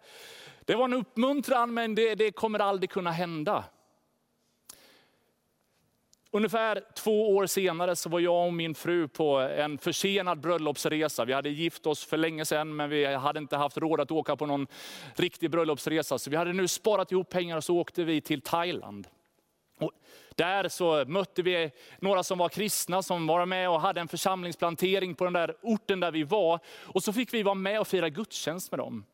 det 0.64 0.74
var 0.74 0.84
en 0.84 0.94
uppmuntran 0.94 1.74
men 1.74 1.94
det, 1.94 2.14
det 2.14 2.32
kommer 2.32 2.58
aldrig 2.58 2.90
kunna 2.90 3.10
hända. 3.10 3.64
Ungefär 6.30 6.84
två 6.94 7.37
år 7.37 7.46
senare 7.46 7.96
så 7.96 8.08
var 8.08 8.20
jag 8.20 8.46
och 8.46 8.52
min 8.52 8.74
fru 8.74 9.08
på 9.08 9.38
en 9.38 9.78
försenad 9.78 10.40
bröllopsresa. 10.40 11.24
Vi 11.24 11.32
hade 11.32 11.50
gift 11.50 11.87
oss 11.87 12.04
för 12.04 12.16
länge 12.16 12.44
sedan 12.44 12.76
men 12.76 12.90
vi 12.90 13.14
hade 13.14 13.38
inte 13.38 13.56
haft 13.56 13.76
råd 13.76 14.00
att 14.00 14.10
åka 14.10 14.37
på 14.37 14.46
någon 14.46 14.66
riktig 15.14 15.50
bröllopsresa. 15.50 16.18
Så 16.18 16.30
vi 16.30 16.37
hade 16.37 16.52
nu 16.52 16.68
sparat 16.68 17.12
ihop 17.12 17.28
pengar 17.28 17.56
och 17.56 17.64
så 17.64 17.78
åkte 17.78 18.04
vi 18.04 18.20
till 18.20 18.40
Thailand. 18.40 19.06
Och 19.78 19.92
där 20.35 20.68
så 20.68 21.05
mötte 21.07 21.42
vi 21.42 21.70
några 21.99 22.23
som 22.23 22.38
var 22.38 22.49
kristna 22.49 23.03
som 23.03 23.27
var 23.27 23.47
med 23.47 23.70
och 23.70 23.81
hade 23.81 24.01
en 24.01 24.09
församlingsplantering 24.09 25.14
på 25.14 25.25
den 25.25 25.33
där 25.33 25.57
orten 25.62 26.01
där 26.01 26.11
vi 26.11 26.23
var. 26.23 26.61
Och 26.83 27.03
så 27.03 27.12
fick 27.12 27.35
vi 27.35 27.42
vara 27.42 27.55
med 27.55 27.81
och 27.81 27.88
fira 27.88 28.09
gudstjänst 28.09 28.70
med 28.70 28.81
dem. 28.81 29.05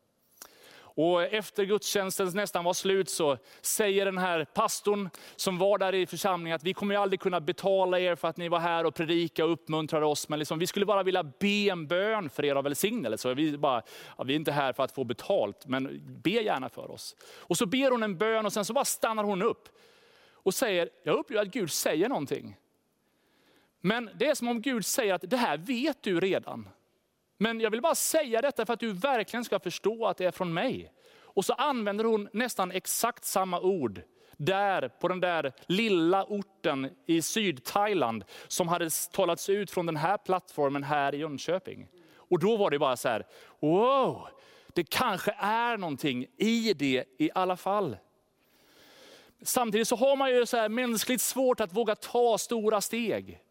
Och 0.93 1.23
efter 1.23 1.63
gudstjänsten 1.63 2.31
nästan 2.33 2.63
var 2.63 2.73
slut 2.73 3.09
så 3.09 3.37
säger 3.61 4.05
den 4.05 4.17
här 4.17 4.45
pastorn 4.45 5.09
som 5.35 5.57
var 5.57 5.77
där 5.77 5.95
i 5.95 6.05
församlingen 6.05 6.55
att 6.55 6.63
vi 6.63 6.73
kommer 6.73 6.95
aldrig 6.95 7.19
kunna 7.19 7.41
betala 7.41 7.99
er 7.99 8.15
för 8.15 8.27
att 8.27 8.37
ni 8.37 8.49
var 8.49 8.59
här 8.59 8.85
och 8.85 8.95
predika 8.95 9.45
och 9.45 9.51
uppmuntrade 9.51 10.05
oss. 10.05 10.29
Men 10.29 10.39
liksom, 10.39 10.59
vi 10.59 10.67
skulle 10.67 10.85
bara 10.85 11.03
vilja 11.03 11.23
be 11.23 11.69
en 11.69 11.87
bön 11.87 12.29
för 12.29 12.45
er 12.45 12.55
av 12.55 12.63
välsignelse. 12.63 13.33
Vi, 13.33 13.57
bara, 13.57 13.81
ja, 14.17 14.23
vi 14.23 14.33
är 14.33 14.35
inte 14.35 14.51
här 14.51 14.73
för 14.73 14.83
att 14.83 14.91
få 14.91 15.03
betalt, 15.03 15.67
men 15.67 16.01
be 16.23 16.29
gärna 16.29 16.69
för 16.69 16.91
oss. 16.91 17.15
Och 17.21 17.57
så 17.57 17.65
ber 17.65 17.91
hon 17.91 18.03
en 18.03 18.17
bön 18.17 18.45
och 18.45 18.53
sen 18.53 18.65
så 18.65 18.73
bara 18.73 18.85
stannar 18.85 19.23
hon 19.23 19.41
upp 19.41 19.69
och 20.43 20.53
säger, 20.53 20.89
jag 21.03 21.19
upplever 21.19 21.45
att 21.45 21.53
Gud 21.53 21.71
säger 21.71 22.09
någonting. 22.09 22.57
Men 23.81 24.09
det 24.19 24.27
är 24.27 24.35
som 24.35 24.47
om 24.47 24.61
Gud 24.61 24.85
säger 24.85 25.13
att 25.13 25.23
det 25.29 25.37
här 25.37 25.57
vet 25.57 26.03
du 26.03 26.19
redan. 26.19 26.69
Men 27.37 27.59
jag 27.59 27.71
vill 27.71 27.81
bara 27.81 27.95
säga 27.95 28.41
detta 28.41 28.65
för 28.65 28.73
att 28.73 28.79
du 28.79 28.93
verkligen 28.93 29.45
ska 29.45 29.59
förstå 29.59 30.05
att 30.05 30.17
det 30.17 30.25
är 30.25 30.31
från 30.31 30.53
mig. 30.53 30.93
Och 31.13 31.45
så 31.45 31.53
använder 31.53 32.03
hon 32.03 32.29
nästan 32.33 32.71
exakt 32.71 33.25
samma 33.25 33.59
ord 33.59 34.01
där 34.37 34.87
på 34.87 35.07
den 35.07 35.19
där 35.19 35.53
lilla 35.65 36.23
orten 36.23 36.89
i 37.05 37.21
Sydthailand 37.21 38.23
som 38.47 38.67
hade 38.67 38.89
talats 39.11 39.49
ut 39.49 39.71
från 39.71 39.85
den 39.85 39.97
här 39.97 40.17
plattformen 40.17 40.83
här 40.83 41.15
i 41.15 41.17
Jönköping. 41.17 41.87
Och 42.15 42.39
då 42.39 42.57
var 42.57 42.69
det 42.69 42.79
bara 42.79 42.97
så 42.97 43.09
här, 43.09 43.27
wow, 43.59 44.27
det 44.73 44.89
kanske 44.89 45.35
är 45.39 45.77
någonting 45.77 46.25
i 46.37 46.73
det 46.73 47.05
i 47.17 47.29
alla 47.35 47.57
fall. 47.57 47.97
Samtidigt 49.41 49.87
så 49.87 49.95
har 49.95 50.15
man 50.15 50.31
ju 50.31 50.45
så 50.45 50.57
här 50.57 50.69
mänskligt 50.69 51.21
svårt 51.21 51.59
att 51.59 51.73
våga 51.73 51.95
ta 51.95 52.37
stora 52.37 52.81
steg. 52.81 53.41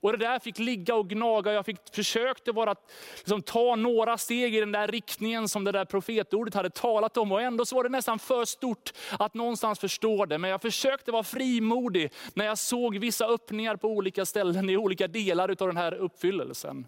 Och 0.00 0.12
det 0.12 0.18
där 0.18 0.38
fick 0.38 0.58
ligga 0.58 0.94
och 0.94 1.08
gnaga. 1.08 1.52
Jag 1.52 1.66
fick 1.66 1.76
försökte 1.92 2.52
bara 2.52 2.74
liksom, 3.18 3.42
ta 3.42 3.76
några 3.76 4.18
steg 4.18 4.54
i 4.54 4.60
den 4.60 4.72
där 4.72 4.88
riktningen 4.88 5.48
som 5.48 5.64
det 5.64 5.72
där 5.72 5.84
profetordet 5.84 6.54
hade 6.54 6.70
talat 6.70 7.16
om. 7.16 7.32
Och 7.32 7.42
ändå 7.42 7.64
så 7.66 7.76
var 7.76 7.82
det 7.82 7.88
nästan 7.88 8.18
för 8.18 8.44
stort 8.44 8.92
att 9.18 9.34
någonstans 9.34 9.78
förstå 9.78 10.26
det. 10.26 10.38
Men 10.38 10.50
jag 10.50 10.62
försökte 10.62 11.12
vara 11.12 11.22
frimodig 11.22 12.12
när 12.34 12.44
jag 12.44 12.58
såg 12.58 12.98
vissa 12.98 13.26
öppningar 13.26 13.76
på 13.76 13.88
olika 13.88 14.26
ställen 14.26 14.70
i 14.70 14.76
olika 14.76 15.08
delar 15.08 15.48
av 15.50 15.56
den 15.56 15.76
här 15.76 15.94
uppfyllelsen. 15.94 16.86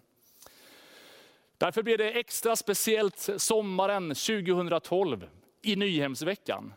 Därför 1.57 1.83
blev 1.83 1.97
det 1.97 2.11
extra 2.11 2.55
speciellt 2.55 3.29
sommaren 3.37 4.09
2012 4.09 5.29
i 5.61 5.75
Nyhemsveckan. 5.75 6.73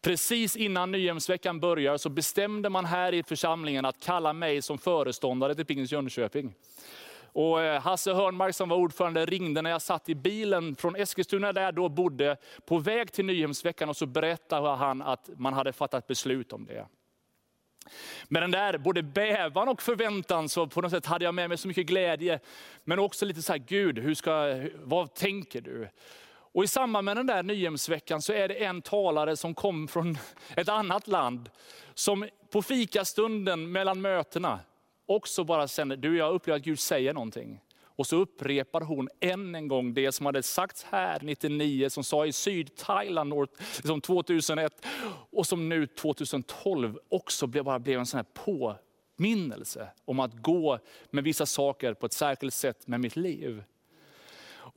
Precis 0.00 0.56
innan 0.56 0.90
Nyhemsveckan 0.90 1.60
börjar 1.60 1.96
så 1.96 2.08
bestämde 2.08 2.68
man 2.68 2.84
här 2.84 3.14
i 3.14 3.22
församlingen 3.22 3.84
att 3.84 4.00
kalla 4.00 4.32
mig 4.32 4.62
som 4.62 4.78
föreståndare 4.78 5.54
till 5.54 5.66
Pingst 5.66 5.92
Jönköping. 5.92 6.54
Och 7.32 7.62
eh, 7.62 7.82
Hasse 7.82 8.12
Hörnmark 8.12 8.54
som 8.54 8.68
var 8.68 8.76
ordförande 8.76 9.26
ringde 9.26 9.62
när 9.62 9.70
jag 9.70 9.82
satt 9.82 10.08
i 10.08 10.14
bilen 10.14 10.76
från 10.76 10.96
Eskilstuna 10.96 11.52
där 11.52 11.62
jag 11.62 11.74
då 11.74 11.88
bodde, 11.88 12.36
på 12.66 12.78
väg 12.78 13.12
till 13.12 13.24
Nyhemsveckan 13.24 13.88
och 13.88 13.96
så 13.96 14.06
berättade 14.06 14.68
han 14.68 15.02
att 15.02 15.30
man 15.36 15.52
hade 15.52 15.72
fattat 15.72 16.06
beslut 16.06 16.52
om 16.52 16.64
det. 16.64 16.86
Med 18.28 18.42
den 18.42 18.50
där 18.50 18.78
både 18.78 19.02
bävan 19.02 19.68
och 19.68 19.82
förväntan 19.82 20.48
så 20.48 20.66
på 20.66 20.80
något 20.80 20.90
sätt 20.90 21.06
hade 21.06 21.24
jag 21.24 21.34
med 21.34 21.48
mig 21.48 21.58
så 21.58 21.68
mycket 21.68 21.86
glädje. 21.86 22.40
Men 22.84 22.98
också 22.98 23.24
lite 23.24 23.42
så 23.42 23.52
här, 23.52 23.58
Gud, 23.58 23.98
hur 23.98 24.14
ska, 24.14 24.30
vad 24.74 25.14
tänker 25.14 25.60
du? 25.60 25.88
Och 26.52 26.64
I 26.64 26.66
samband 26.66 27.04
med 27.04 27.16
den 27.16 27.26
där 27.26 27.42
Nyhemsveckan 27.42 28.22
så 28.22 28.32
är 28.32 28.48
det 28.48 28.64
en 28.64 28.82
talare 28.82 29.36
som 29.36 29.54
kom 29.54 29.88
från 29.88 30.18
ett 30.56 30.68
annat 30.68 31.08
land, 31.08 31.50
som 31.94 32.28
på 32.50 32.62
fikastunden 32.62 33.72
mellan 33.72 34.00
mötena 34.00 34.60
också 35.08 35.44
bara 35.44 35.68
känner, 35.68 35.96
du 35.96 36.16
jag 36.16 36.34
upplever 36.34 36.58
att 36.58 36.64
Gud 36.64 36.78
säger 36.78 37.14
någonting. 37.14 37.60
Och 37.98 38.06
så 38.06 38.16
upprepar 38.16 38.80
hon 38.80 39.08
än 39.20 39.54
en 39.54 39.68
gång 39.68 39.94
det 39.94 40.12
som 40.12 40.26
hade 40.26 40.42
sagts 40.42 40.84
här 40.84 41.18
99, 41.22 41.90
som 41.90 42.04
sa 42.04 42.26
i 42.26 42.32
Sydthailand 42.32 43.32
liksom 43.76 44.00
2001 44.00 44.86
och 45.30 45.46
som 45.46 45.68
nu 45.68 45.86
2012 45.86 46.98
också 47.08 47.46
blev, 47.46 47.64
bara 47.64 47.78
blev 47.78 47.98
en 47.98 48.06
sån 48.06 48.18
här 48.18 48.26
påminnelse 49.18 49.88
om 50.04 50.20
att 50.20 50.34
gå 50.34 50.78
med 51.10 51.24
vissa 51.24 51.46
saker 51.46 51.94
på 51.94 52.06
ett 52.06 52.12
särskilt 52.12 52.54
sätt 52.54 52.86
med 52.86 53.00
mitt 53.00 53.16
liv. 53.16 53.62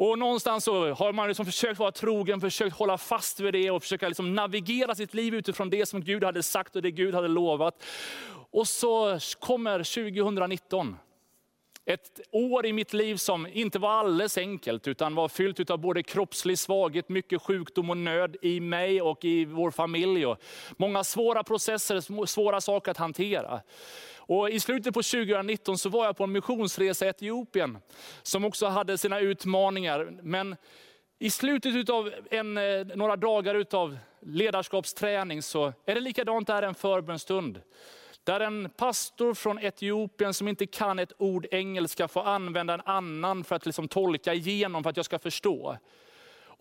Och 0.04 0.20
någonstans 0.20 0.64
så 0.64 0.94
har 0.94 1.14
man 1.14 1.28
liksom 1.28 1.46
försökt 1.46 1.80
vara 1.80 1.92
trogen, 1.92 2.42
försökt 2.42 2.76
hålla 2.76 2.98
fast 2.98 3.40
vid 3.40 3.54
det 3.54 3.72
och 3.72 3.82
försöka 3.82 4.08
liksom 4.08 4.36
navigera 4.36 4.96
sitt 4.96 5.14
liv 5.14 5.36
utifrån 5.36 5.70
det 5.70 5.86
som 5.86 6.02
Gud 6.02 6.24
hade 6.24 6.44
sagt 6.44 6.76
och 6.76 6.82
det 6.82 6.92
Gud 6.92 7.16
hade 7.16 7.28
lovat. 7.28 7.84
Och 8.52 8.68
så 8.68 9.20
kommer 9.40 9.78
2019. 9.78 10.98
Ett 11.86 12.22
år 12.32 12.66
i 12.66 12.74
mitt 12.74 12.94
liv 12.94 13.16
som 13.16 13.48
inte 13.48 13.80
var 13.80 13.90
alldeles 13.90 14.38
enkelt, 14.38 14.88
utan 14.88 15.16
var 15.16 15.28
fyllt 15.28 15.70
av 15.70 15.78
både 15.78 16.04
kroppslig 16.04 16.60
svaghet, 16.60 17.10
mycket 17.10 17.42
sjukdom 17.42 17.90
och 17.90 17.98
nöd 17.98 18.36
i 18.42 18.60
mig 18.60 19.02
och 19.02 19.26
i 19.26 19.46
vår 19.46 19.72
familj. 19.72 20.26
Och 20.26 20.42
många 20.78 21.04
svåra 21.04 21.44
processer, 21.44 22.26
svåra 22.26 22.62
saker 22.62 22.92
att 22.92 22.98
hantera. 22.98 23.62
Och 24.23 24.49
I 24.49 24.60
slutet 24.60 24.93
på 24.93 25.03
2019 25.03 25.77
så 25.77 25.89
var 25.89 26.05
jag 26.05 26.17
på 26.17 26.23
en 26.23 26.31
missionsresa 26.31 27.05
i 27.05 27.10
Etiopien, 27.10 27.77
som 28.23 28.45
också 28.45 28.67
hade 28.67 28.97
sina 28.97 29.19
utmaningar. 29.19 30.13
Men 30.21 30.55
i 31.19 31.29
slutet 31.29 31.89
av 31.89 32.13
en, 32.31 32.57
eh, 32.57 32.86
några 32.95 33.15
dagar 33.15 33.65
av 33.71 33.97
ledarskapsträning 34.21 35.41
så 35.41 35.73
är 35.86 35.95
det 35.95 36.01
likadant 36.01 36.47
där 36.47 36.63
en 36.63 36.75
förbönstund. 36.75 37.62
Där 38.23 38.39
en 38.39 38.69
pastor 38.69 39.34
från 39.34 39.60
Etiopien 39.60 40.34
som 40.34 40.47
inte 40.47 40.65
kan 40.65 40.99
ett 40.99 41.13
ord 41.17 41.47
engelska 41.51 42.07
får 42.07 42.23
använda 42.23 42.73
en 42.73 42.81
annan 42.86 43.43
för 43.43 43.55
att 43.55 43.65
liksom 43.65 43.88
tolka 43.88 44.34
igenom, 44.34 44.84
för 44.84 44.89
att 44.89 44.97
jag 44.97 45.05
ska 45.05 45.19
förstå. 45.19 45.77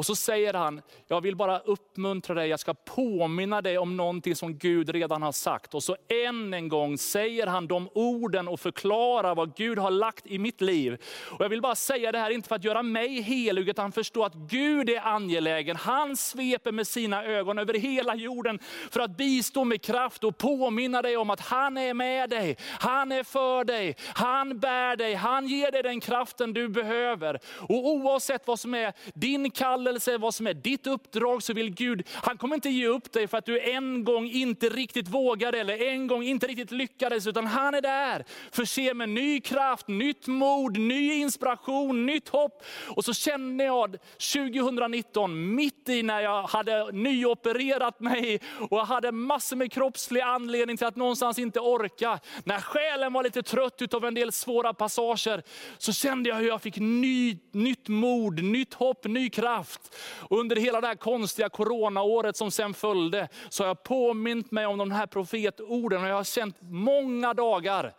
Och 0.00 0.06
så 0.06 0.16
säger 0.16 0.54
han, 0.54 0.82
jag 1.08 1.20
vill 1.20 1.36
bara 1.36 1.58
uppmuntra 1.58 2.34
dig, 2.34 2.48
jag 2.48 2.60
ska 2.60 2.74
påminna 2.74 3.62
dig 3.62 3.78
om 3.78 3.96
någonting 3.96 4.36
som 4.36 4.58
Gud 4.58 4.88
redan 4.88 5.22
har 5.22 5.32
sagt. 5.32 5.74
Och 5.74 5.82
så 5.82 5.96
än 6.26 6.54
en 6.54 6.68
gång 6.68 6.98
säger 6.98 7.46
han 7.46 7.66
de 7.66 7.88
orden 7.94 8.48
och 8.48 8.60
förklarar 8.60 9.34
vad 9.34 9.56
Gud 9.56 9.78
har 9.78 9.90
lagt 9.90 10.26
i 10.26 10.38
mitt 10.38 10.60
liv. 10.60 11.02
Och 11.30 11.44
jag 11.44 11.48
vill 11.48 11.60
bara 11.60 11.74
säga 11.74 12.12
det 12.12 12.18
här, 12.18 12.30
inte 12.30 12.48
för 12.48 12.56
att 12.56 12.64
göra 12.64 12.82
mig 12.82 13.20
helig, 13.20 13.68
utan 13.68 13.92
förstå 13.92 14.24
att 14.24 14.34
Gud 14.34 14.90
är 14.90 15.00
angelägen. 15.00 15.76
Han 15.76 16.16
sveper 16.16 16.72
med 16.72 16.86
sina 16.86 17.24
ögon 17.24 17.58
över 17.58 17.74
hela 17.74 18.14
jorden 18.14 18.58
för 18.90 19.00
att 19.00 19.16
bistå 19.16 19.64
med 19.64 19.82
kraft 19.82 20.24
och 20.24 20.38
påminna 20.38 21.02
dig 21.02 21.16
om 21.16 21.30
att 21.30 21.40
han 21.40 21.76
är 21.76 21.94
med 21.94 22.30
dig. 22.30 22.56
Han 22.78 23.12
är 23.12 23.24
för 23.24 23.64
dig, 23.64 23.96
han 24.14 24.58
bär 24.58 24.96
dig, 24.96 25.14
han 25.14 25.46
ger 25.46 25.72
dig 25.72 25.82
den 25.82 26.00
kraften 26.00 26.52
du 26.52 26.68
behöver. 26.68 27.40
Och 27.68 27.88
oavsett 27.88 28.46
vad 28.46 28.60
som 28.60 28.74
är 28.74 28.92
din 29.14 29.50
kallelse, 29.50 29.89
kallelse, 29.90 30.18
vad 30.18 30.34
som 30.34 30.46
är 30.46 30.54
ditt 30.54 30.86
uppdrag, 30.86 31.42
så 31.42 31.52
vill 31.52 31.74
Gud, 31.74 32.08
han 32.12 32.38
kommer 32.38 32.54
inte 32.54 32.68
ge 32.68 32.86
upp 32.86 33.12
dig 33.12 33.28
för 33.28 33.38
att 33.38 33.46
du 33.46 33.60
en 33.60 34.04
gång 34.04 34.30
inte 34.30 34.68
riktigt 34.68 35.08
vågade 35.08 35.60
eller 35.60 35.82
en 35.82 36.06
gång 36.06 36.22
inte 36.22 36.46
riktigt 36.46 36.70
lyckades, 36.70 37.26
utan 37.26 37.46
han 37.46 37.74
är 37.74 37.80
där. 37.80 38.24
Förse 38.52 38.94
med 38.94 39.08
ny 39.08 39.40
kraft, 39.40 39.88
nytt 39.88 40.26
mod, 40.26 40.78
ny 40.78 41.12
inspiration, 41.12 42.06
nytt 42.06 42.28
hopp. 42.28 42.64
Och 42.86 43.04
så 43.04 43.12
kände 43.12 43.64
jag 43.64 43.96
2019, 44.34 45.54
mitt 45.54 45.88
i 45.88 46.02
när 46.02 46.20
jag 46.20 46.42
hade 46.42 46.92
nyopererat 46.92 48.00
mig 48.00 48.40
och 48.70 48.86
hade 48.86 49.12
massor 49.12 49.56
med 49.56 49.72
kroppslig 49.72 50.20
anledning 50.20 50.76
till 50.76 50.86
att 50.86 50.96
någonstans 50.96 51.38
inte 51.38 51.60
orka. 51.60 52.20
När 52.44 52.60
själen 52.60 53.12
var 53.12 53.22
lite 53.22 53.42
trött 53.42 53.82
utav 53.82 54.04
en 54.04 54.14
del 54.14 54.32
svåra 54.32 54.74
passager, 54.74 55.42
så 55.78 55.92
kände 55.92 56.28
jag 56.28 56.36
hur 56.36 56.48
jag 56.48 56.62
fick 56.62 56.76
ny, 56.76 57.38
nytt 57.52 57.88
mod, 57.88 58.44
nytt 58.44 58.74
hopp, 58.74 59.04
ny 59.04 59.30
kraft 59.30 59.69
kraft. 59.70 59.96
Under 60.30 60.56
hela 60.56 60.80
det 60.80 60.86
här 60.86 60.94
konstiga 60.94 61.48
coronaåret 61.48 62.36
som 62.36 62.50
sen 62.50 62.74
följde, 62.74 63.28
så 63.48 63.62
har 63.62 63.68
jag 63.68 63.82
påmint 63.82 64.50
mig 64.50 64.66
om 64.66 64.78
de 64.78 64.90
här 64.90 65.06
profetorden. 65.06 66.02
Och 66.02 66.08
jag 66.08 66.14
har 66.14 66.24
känt 66.24 66.56
många 66.60 67.34
dagar, 67.34 67.92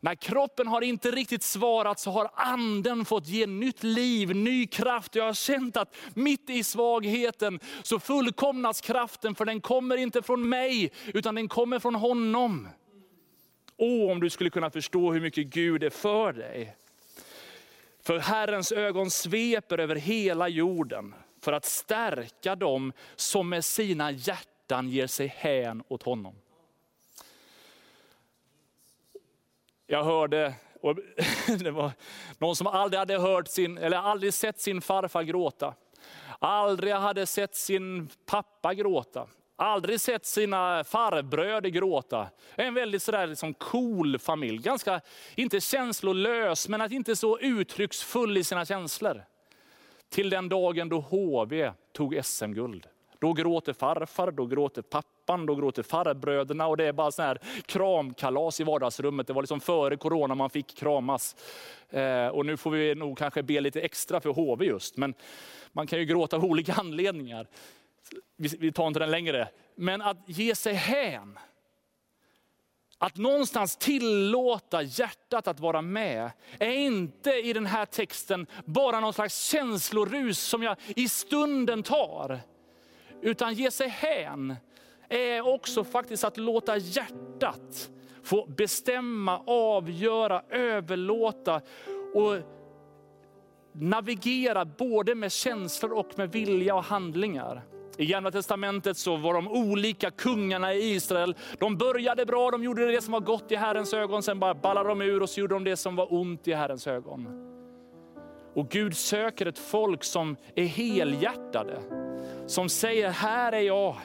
när 0.00 0.14
kroppen 0.14 0.66
har 0.66 0.82
inte 0.82 1.10
riktigt 1.10 1.42
svarat, 1.42 2.00
så 2.00 2.10
har 2.10 2.30
anden 2.34 3.04
fått 3.04 3.26
ge 3.26 3.46
nytt 3.46 3.82
liv, 3.82 4.36
ny 4.36 4.66
kraft. 4.66 5.14
Jag 5.14 5.24
har 5.24 5.34
känt 5.34 5.76
att 5.76 5.94
mitt 6.14 6.50
i 6.50 6.64
svagheten 6.64 7.60
så 7.82 7.98
fullkomnas 7.98 8.80
kraften, 8.80 9.34
för 9.34 9.44
den 9.44 9.60
kommer 9.60 9.96
inte 9.96 10.22
från 10.22 10.48
mig, 10.48 10.92
utan 11.14 11.34
den 11.34 11.48
kommer 11.48 11.78
från 11.78 11.94
honom. 11.94 12.68
Åh, 13.76 14.12
om 14.12 14.20
du 14.20 14.30
skulle 14.30 14.50
kunna 14.50 14.70
förstå 14.70 15.12
hur 15.12 15.20
mycket 15.20 15.46
Gud 15.46 15.82
är 15.82 15.90
för 15.90 16.32
dig. 16.32 16.76
För 18.02 18.18
Herrens 18.18 18.72
ögon 18.72 19.10
sveper 19.10 19.78
över 19.78 19.96
hela 19.96 20.48
jorden 20.48 21.14
för 21.40 21.52
att 21.52 21.64
stärka 21.64 22.56
dem 22.56 22.92
som 23.16 23.48
med 23.48 23.64
sina 23.64 24.10
hjärtan 24.10 24.88
ger 24.88 25.06
sig 25.06 25.26
hän 25.26 25.82
åt 25.88 26.02
honom. 26.02 26.34
Jag 29.86 30.04
hörde, 30.04 30.54
och 30.80 30.96
det 31.58 31.70
var 31.70 31.92
någon 32.38 32.56
som 32.56 32.66
aldrig 32.66 32.98
hade 32.98 33.18
hört 33.18 33.48
sin, 33.48 33.78
eller 33.78 33.96
aldrig 33.96 34.34
sett 34.34 34.60
sin 34.60 34.80
farfar 34.80 35.22
gråta. 35.22 35.74
Aldrig 36.38 36.94
hade 36.94 37.26
sett 37.26 37.54
sin 37.54 38.08
pappa 38.26 38.74
gråta. 38.74 39.28
Aldrig 39.56 40.00
sett 40.00 40.26
sina 40.26 40.84
farbröder 40.84 41.70
gråta. 41.70 42.28
En 42.54 42.74
väldigt 42.74 43.02
sådär 43.02 43.26
liksom 43.26 43.54
cool 43.54 44.18
familj. 44.18 44.58
Ganska, 44.58 45.00
inte 45.34 45.60
känslolös, 45.60 46.68
men 46.68 46.80
att 46.80 46.92
inte 46.92 47.16
så 47.16 47.38
uttrycksfull 47.38 48.36
i 48.36 48.44
sina 48.44 48.64
känslor. 48.64 49.24
Till 50.08 50.30
den 50.30 50.48
dagen 50.48 50.88
då 50.88 51.00
HV 51.00 51.72
tog 51.92 52.20
SM-guld. 52.24 52.86
Då 53.18 53.32
gråter 53.32 53.72
farfar, 53.72 54.30
då 54.30 54.46
gråter 54.46 54.82
pappan, 54.82 55.46
då 55.46 55.54
gråter 55.54 55.82
farbröderna 55.82 56.66
och 56.66 56.76
det 56.76 56.84
är 56.84 56.92
bara 56.92 57.10
sån 57.10 57.24
här 57.24 57.38
kramkalas 57.66 58.60
i 58.60 58.64
vardagsrummet. 58.64 59.26
Det 59.26 59.32
var 59.32 59.42
liksom 59.42 59.60
före 59.60 59.96
corona 59.96 60.34
man 60.34 60.50
fick 60.50 60.76
kramas. 60.76 61.36
Eh, 61.90 62.26
och 62.26 62.46
nu 62.46 62.56
får 62.56 62.70
vi 62.70 62.94
nog 62.94 63.18
kanske 63.18 63.42
be 63.42 63.60
lite 63.60 63.80
extra 63.80 64.20
för 64.20 64.30
HV 64.30 64.66
just, 64.66 64.96
men 64.96 65.14
man 65.72 65.86
kan 65.86 65.98
ju 65.98 66.04
gråta 66.04 66.36
av 66.36 66.44
olika 66.44 66.72
anledningar 66.72 67.46
vi 68.36 68.72
tar 68.72 68.86
inte 68.86 69.00
den 69.00 69.10
längre. 69.10 69.48
Men 69.76 70.02
att 70.02 70.16
ge 70.26 70.54
sig 70.54 70.74
hän. 70.74 71.38
Att 72.98 73.16
någonstans 73.16 73.76
tillåta 73.76 74.82
hjärtat 74.82 75.48
att 75.48 75.60
vara 75.60 75.82
med, 75.82 76.30
är 76.58 76.72
inte 76.72 77.30
i 77.30 77.52
den 77.52 77.66
här 77.66 77.86
texten 77.86 78.46
bara 78.64 79.00
någon 79.00 79.12
slags 79.12 79.44
känslorus 79.44 80.38
som 80.38 80.62
jag 80.62 80.76
i 80.86 81.08
stunden 81.08 81.82
tar. 81.82 82.40
Utan 83.22 83.54
ge 83.54 83.70
sig 83.70 83.88
hän 83.88 84.56
är 85.08 85.46
också 85.54 85.84
faktiskt 85.84 86.24
att 86.24 86.36
låta 86.36 86.76
hjärtat 86.76 87.90
få 88.22 88.46
bestämma, 88.46 89.42
avgöra, 89.46 90.42
överlåta 90.50 91.60
och 92.14 92.36
navigera 93.72 94.64
både 94.64 95.14
med 95.14 95.32
känslor 95.32 95.92
och 95.92 96.18
med 96.18 96.32
vilja 96.32 96.74
och 96.74 96.84
handlingar. 96.84 97.62
I 97.96 98.06
gamla 98.06 98.30
testamentet 98.30 98.96
så 98.96 99.16
var 99.16 99.34
de 99.34 99.48
olika 99.48 100.10
kungarna 100.10 100.74
i 100.74 100.94
Israel, 100.94 101.34
de 101.58 101.76
började 101.76 102.26
bra, 102.26 102.50
de 102.50 102.64
gjorde 102.64 102.86
det 102.86 103.02
som 103.02 103.12
var 103.12 103.20
gott 103.20 103.52
i 103.52 103.56
Herrens 103.56 103.94
ögon, 103.94 104.22
sen 104.22 104.38
bara 104.38 104.54
ballade 104.54 104.88
de 104.88 105.02
ur 105.02 105.22
och 105.22 105.30
så 105.30 105.40
gjorde 105.40 105.54
de 105.54 105.64
det 105.64 105.76
som 105.76 105.96
var 105.96 106.14
ont 106.14 106.48
i 106.48 106.52
Herrens 106.52 106.86
ögon. 106.86 107.48
Och 108.54 108.68
Gud 108.68 108.96
söker 108.96 109.46
ett 109.46 109.58
folk 109.58 110.04
som 110.04 110.36
är 110.54 110.64
helhjärtade, 110.64 111.78
som 112.46 112.68
säger, 112.68 113.10
här 113.10 113.52
är 113.52 113.60
jag. 113.60 113.96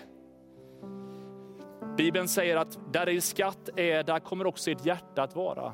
Bibeln 1.97 2.27
säger 2.27 2.57
att 2.57 2.79
där 2.93 3.05
din 3.05 3.21
skatt 3.21 3.69
är, 3.75 4.03
där 4.03 4.19
kommer 4.19 4.47
också 4.47 4.71
ert 4.71 4.85
hjärta 4.85 5.23
att 5.23 5.35
vara. 5.35 5.73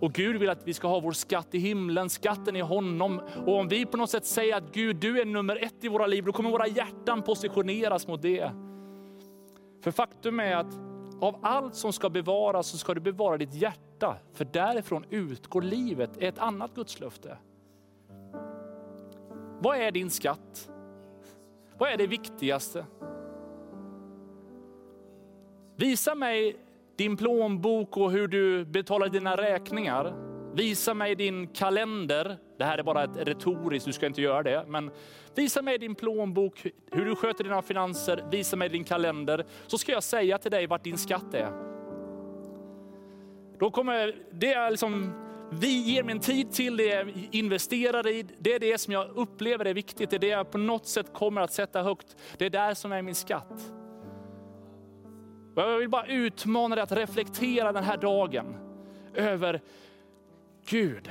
Och 0.00 0.12
Gud 0.12 0.36
vill 0.36 0.50
att 0.50 0.66
vi 0.66 0.74
ska 0.74 0.88
ha 0.88 1.00
vår 1.00 1.12
skatt 1.12 1.54
i 1.54 1.58
himlen, 1.58 2.10
skatten 2.10 2.56
i 2.56 2.60
honom. 2.60 3.20
Och 3.46 3.58
om 3.58 3.68
vi 3.68 3.86
på 3.86 3.96
något 3.96 4.10
sätt 4.10 4.26
säger 4.26 4.56
att 4.56 4.72
Gud, 4.72 4.96
du 4.96 5.20
är 5.20 5.24
nummer 5.24 5.64
ett 5.64 5.84
i 5.84 5.88
våra 5.88 6.06
liv, 6.06 6.24
då 6.24 6.32
kommer 6.32 6.50
våra 6.50 6.66
hjärtan 6.66 7.22
positioneras 7.22 8.06
mot 8.06 8.22
det. 8.22 8.50
För 9.82 9.90
faktum 9.90 10.40
är 10.40 10.56
att 10.56 10.74
av 11.20 11.38
allt 11.42 11.74
som 11.74 11.92
ska 11.92 12.10
bevaras 12.10 12.66
så 12.66 12.78
ska 12.78 12.94
du 12.94 13.00
bevara 13.00 13.36
ditt 13.36 13.54
hjärta, 13.54 14.16
för 14.32 14.44
därifrån 14.44 15.04
utgår 15.10 15.62
livet, 15.62 16.22
är 16.22 16.28
ett 16.28 16.38
annat 16.38 16.74
gudslöfte. 16.74 17.38
Vad 19.60 19.76
är 19.76 19.90
din 19.90 20.10
skatt? 20.10 20.70
Vad 21.78 21.92
är 21.92 21.96
det 21.96 22.06
viktigaste? 22.06 22.86
Visa 25.76 26.14
mig 26.14 26.56
din 26.98 27.16
plånbok 27.16 27.96
och 27.96 28.12
hur 28.12 28.28
du 28.28 28.64
betalar 28.64 29.08
dina 29.08 29.36
räkningar. 29.36 30.14
Visa 30.54 30.94
mig 30.94 31.14
din 31.14 31.46
kalender. 31.46 32.38
Det 32.58 32.64
här 32.64 32.78
är 32.78 32.82
bara 32.82 33.04
ett 33.04 33.16
retoriskt, 33.16 33.86
du 33.86 33.92
ska 33.92 34.06
inte 34.06 34.22
göra 34.22 34.42
det. 34.42 34.64
Men 34.68 34.90
visa 35.34 35.62
mig 35.62 35.78
din 35.78 35.94
plånbok, 35.94 36.66
hur 36.90 37.04
du 37.04 37.16
sköter 37.16 37.44
dina 37.44 37.62
finanser. 37.62 38.24
Visa 38.30 38.56
mig 38.56 38.68
din 38.68 38.84
kalender. 38.84 39.46
Så 39.66 39.78
ska 39.78 39.92
jag 39.92 40.02
säga 40.02 40.38
till 40.38 40.50
dig 40.50 40.66
vart 40.66 40.84
din 40.84 40.98
skatt 40.98 41.34
är. 41.34 41.52
Då 43.58 43.70
kommer, 43.70 44.14
det 44.32 44.52
är 44.52 44.70
liksom, 44.70 45.12
vi 45.50 45.92
ger 45.92 46.02
min 46.02 46.20
tid 46.20 46.52
till 46.52 46.76
det, 46.76 46.84
jag 46.84 47.28
investerar 47.32 48.08
i. 48.08 48.26
Det 48.38 48.54
är 48.54 48.60
det 48.60 48.78
som 48.78 48.92
jag 48.92 49.16
upplever 49.16 49.64
är 49.64 49.74
viktigt. 49.74 50.10
Det 50.10 50.16
är 50.16 50.20
det 50.20 50.26
jag 50.26 50.50
på 50.50 50.58
något 50.58 50.86
sätt 50.86 51.12
kommer 51.12 51.40
att 51.40 51.52
sätta 51.52 51.82
högt. 51.82 52.16
Det 52.38 52.46
är 52.46 52.50
där 52.50 52.74
som 52.74 52.92
är 52.92 53.02
min 53.02 53.14
skatt. 53.14 53.72
Jag 55.62 55.78
vill 55.78 55.88
bara 55.88 56.06
utmana 56.06 56.74
dig 56.74 56.82
att 56.82 56.92
reflektera 56.92 57.72
den 57.72 57.84
här 57.84 57.96
dagen 57.96 58.56
över 59.14 59.60
Gud. 60.68 61.10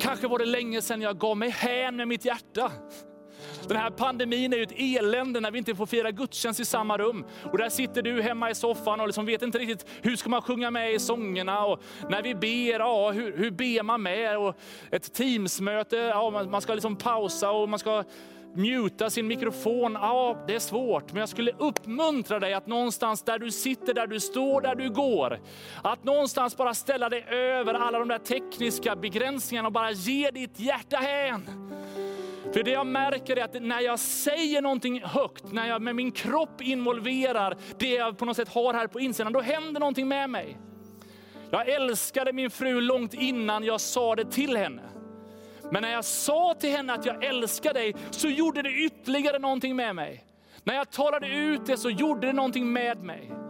Kanske 0.00 0.28
var 0.28 0.38
det 0.38 0.44
länge 0.44 0.82
sedan 0.82 1.02
jag 1.02 1.18
gav 1.18 1.36
mig 1.36 1.50
hän 1.50 1.96
med 1.96 2.08
mitt 2.08 2.24
hjärta. 2.24 2.72
Den 3.68 3.76
här 3.76 3.90
pandemin 3.90 4.52
är 4.52 4.56
ju 4.56 4.62
ett 4.62 4.72
elände 4.76 5.40
när 5.40 5.50
vi 5.50 5.58
inte 5.58 5.74
får 5.74 5.86
fira 5.86 6.10
gudstjänst 6.10 6.60
i 6.60 6.64
samma 6.64 6.98
rum. 6.98 7.24
Och 7.52 7.58
där 7.58 7.68
sitter 7.68 8.02
du 8.02 8.22
hemma 8.22 8.50
i 8.50 8.54
soffan 8.54 9.00
och 9.00 9.06
liksom 9.06 9.26
vet 9.26 9.42
inte 9.42 9.58
riktigt 9.58 9.86
hur 10.02 10.16
ska 10.16 10.30
man 10.30 10.42
sjunga 10.42 10.70
med 10.70 10.94
i 10.94 10.98
sångerna. 10.98 11.64
Och 11.64 11.82
när 12.08 12.22
vi 12.22 12.34
ber, 12.34 12.80
ja, 12.80 13.10
hur, 13.10 13.36
hur 13.36 13.50
ber 13.50 13.82
man 13.82 14.02
med? 14.02 14.38
Och 14.38 14.56
ett 14.90 15.12
teamsmöte, 15.14 15.96
ja, 15.96 16.30
man, 16.30 16.50
man 16.50 16.60
ska 16.60 16.74
liksom 16.74 16.96
pausa 16.96 17.50
och 17.50 17.68
man 17.68 17.78
ska 17.78 18.04
muta 18.54 19.10
sin 19.10 19.26
mikrofon. 19.26 19.92
Ja, 19.92 20.44
det 20.46 20.54
är 20.54 20.58
svårt, 20.58 21.12
men 21.12 21.20
jag 21.20 21.28
skulle 21.28 21.52
uppmuntra 21.58 22.38
dig 22.38 22.54
att 22.54 22.66
någonstans 22.66 23.22
där 23.22 23.38
du 23.38 23.50
sitter, 23.50 23.94
där 23.94 24.06
du 24.06 24.20
står, 24.20 24.60
där 24.60 24.74
du 24.74 24.90
går, 24.90 25.40
att 25.82 26.04
någonstans 26.04 26.56
bara 26.56 26.74
ställa 26.74 27.08
dig 27.08 27.24
över 27.28 27.74
alla 27.74 27.98
de 27.98 28.08
där 28.08 28.18
tekniska 28.18 28.96
begränsningarna 28.96 29.68
och 29.68 29.72
bara 29.72 29.90
ge 29.90 30.30
ditt 30.30 30.60
hjärta 30.60 30.96
hän. 30.96 31.72
För 32.52 32.62
det 32.62 32.70
jag 32.70 32.86
märker 32.86 33.36
är 33.36 33.44
att 33.44 33.62
när 33.62 33.80
jag 33.80 33.98
säger 33.98 34.62
någonting 34.62 35.02
högt, 35.02 35.52
när 35.52 35.68
jag 35.68 35.82
med 35.82 35.96
min 35.96 36.12
kropp 36.12 36.60
involverar 36.60 37.56
det 37.78 37.94
jag 37.94 38.18
på 38.18 38.24
något 38.24 38.36
sätt 38.36 38.48
har 38.48 38.74
här 38.74 38.86
på 38.86 39.00
insidan, 39.00 39.32
då 39.32 39.40
händer 39.40 39.80
någonting 39.80 40.08
med 40.08 40.30
mig. 40.30 40.58
Jag 41.50 41.68
älskade 41.68 42.32
min 42.32 42.50
fru 42.50 42.80
långt 42.80 43.14
innan 43.14 43.64
jag 43.64 43.80
sa 43.80 44.14
det 44.14 44.24
till 44.24 44.56
henne. 44.56 44.82
Men 45.70 45.82
när 45.82 45.90
jag 45.90 46.04
sa 46.04 46.54
till 46.58 46.70
henne 46.70 46.92
att 46.92 47.06
jag 47.06 47.24
älskar 47.24 47.74
dig, 47.74 47.94
så 48.10 48.28
gjorde 48.28 48.62
det 48.62 48.70
ytterligare 48.70 49.38
någonting 49.38 49.76
med 49.76 49.94
mig. 49.94 50.24
När 50.64 50.74
jag 50.74 50.90
talade 50.90 51.28
ut 51.28 51.66
det 51.66 51.76
så 51.76 51.90
gjorde 51.90 52.26
det 52.26 52.32
någonting 52.32 52.72
med 52.72 53.02
mig. 53.02 53.45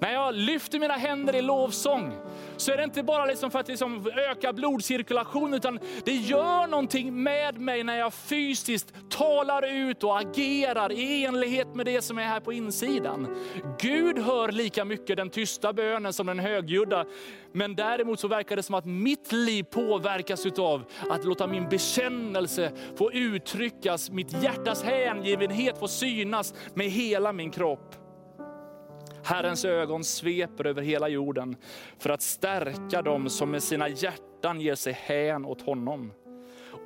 När 0.00 0.12
jag 0.12 0.34
lyfter 0.34 0.78
mina 0.78 0.94
händer 0.94 1.36
i 1.36 1.42
lovsång, 1.42 2.12
så 2.56 2.72
är 2.72 2.76
det 2.76 2.84
inte 2.84 3.02
bara 3.02 3.26
liksom 3.26 3.50
för 3.50 3.58
att 3.58 3.68
liksom 3.68 4.10
öka 4.30 4.52
blodcirkulationen, 4.52 5.54
utan 5.54 5.78
det 6.04 6.12
gör 6.12 6.66
någonting 6.66 7.22
med 7.22 7.60
mig 7.60 7.84
när 7.84 7.98
jag 7.98 8.14
fysiskt 8.14 8.94
talar 9.10 9.66
ut 9.66 10.04
och 10.04 10.18
agerar 10.18 10.92
i 10.92 11.24
enlighet 11.24 11.74
med 11.74 11.86
det 11.86 12.02
som 12.02 12.18
är 12.18 12.22
här 12.22 12.40
på 12.40 12.52
insidan. 12.52 13.36
Gud 13.78 14.18
hör 14.18 14.52
lika 14.52 14.84
mycket 14.84 15.16
den 15.16 15.30
tysta 15.30 15.72
bönen 15.72 16.12
som 16.12 16.26
den 16.26 16.38
högljudda. 16.38 17.04
Men 17.52 17.74
däremot 17.74 18.20
så 18.20 18.28
verkar 18.28 18.56
det 18.56 18.62
som 18.62 18.74
att 18.74 18.84
mitt 18.84 19.32
liv 19.32 19.62
påverkas 19.62 20.46
av 20.46 20.84
att 21.10 21.24
låta 21.24 21.46
min 21.46 21.68
bekännelse 21.68 22.72
få 22.96 23.12
uttryckas, 23.12 24.10
mitt 24.10 24.42
hjärtas 24.42 24.82
hängivenhet 24.82 25.78
få 25.78 25.88
synas 25.88 26.54
med 26.74 26.86
hela 26.86 27.32
min 27.32 27.50
kropp. 27.50 27.99
Herrens 29.22 29.64
ögon 29.64 30.04
sveper 30.04 30.66
över 30.66 30.82
hela 30.82 31.08
jorden 31.08 31.56
för 31.98 32.10
att 32.10 32.22
stärka 32.22 33.02
dem 33.02 33.28
som 33.28 33.50
med 33.50 33.62
sina 33.62 33.88
hjärtan 33.88 34.60
ger 34.60 34.74
sig 34.74 34.92
hän 34.92 35.44
åt 35.44 35.62
honom. 35.62 36.12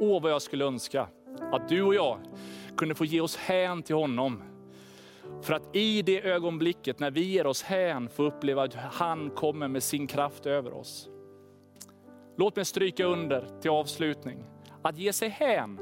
Åh 0.01 0.23
vad 0.23 0.33
jag 0.33 0.43
skulle 0.43 0.65
önska 0.65 1.09
att 1.53 1.69
du 1.69 1.83
och 1.83 1.95
jag 1.95 2.19
kunde 2.77 2.95
få 2.95 3.05
ge 3.05 3.21
oss 3.21 3.37
hän 3.37 3.83
till 3.83 3.97
honom. 3.97 4.43
För 5.43 5.55
att 5.55 5.77
i 5.77 6.03
det 6.03 6.23
ögonblicket 6.23 6.99
när 6.99 7.11
vi 7.11 7.23
ger 7.23 7.47
oss 7.47 7.63
hän 7.63 8.09
få 8.09 8.23
uppleva 8.23 8.63
att 8.63 8.75
han 8.75 9.31
kommer 9.31 9.69
med 9.69 9.83
sin 9.83 10.07
kraft 10.07 10.47
över 10.47 10.73
oss. 10.73 11.09
Låt 12.37 12.57
mig 12.57 12.65
stryka 12.65 13.05
under 13.05 13.61
till 13.61 13.71
avslutning. 13.71 14.45
Att 14.83 14.99
ge 14.99 15.13
sig 15.13 15.29
hän, 15.29 15.77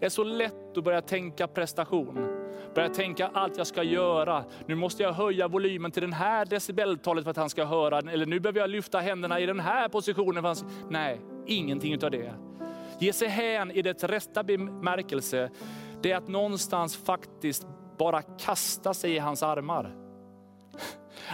det 0.00 0.06
är 0.06 0.10
så 0.10 0.24
lätt 0.24 0.78
att 0.78 0.84
börja 0.84 1.02
tänka 1.02 1.48
prestation. 1.48 2.37
Börjar 2.78 2.94
tänka 2.94 3.30
allt 3.34 3.58
jag 3.58 3.66
ska 3.66 3.82
göra. 3.82 4.44
Nu 4.66 4.74
måste 4.74 5.02
jag 5.02 5.12
höja 5.12 5.48
volymen 5.48 5.90
till 5.90 6.02
den 6.02 6.12
här 6.12 6.44
decibeltalet 6.44 7.24
för 7.24 7.30
att 7.30 7.36
han 7.36 7.50
ska 7.50 7.64
höra. 7.64 7.98
Eller 7.98 8.26
nu 8.26 8.40
behöver 8.40 8.60
jag 8.60 8.70
lyfta 8.70 8.98
händerna 8.98 9.40
i 9.40 9.46
den 9.46 9.60
här 9.60 9.88
positionen. 9.88 10.42
För 10.42 10.48
han... 10.48 10.56
Nej, 10.90 11.20
ingenting 11.46 12.04
av 12.04 12.10
det. 12.10 12.34
Ge 12.98 13.12
sig 13.12 13.28
hän 13.28 13.70
i 13.70 13.82
det 13.82 14.04
rätta 14.04 14.42
bemärkelse, 14.42 15.50
det 16.02 16.12
är 16.12 16.16
att 16.16 16.28
någonstans 16.28 16.96
faktiskt 16.96 17.66
bara 17.98 18.22
kasta 18.22 18.94
sig 18.94 19.14
i 19.14 19.18
hans 19.18 19.42
armar. 19.42 19.94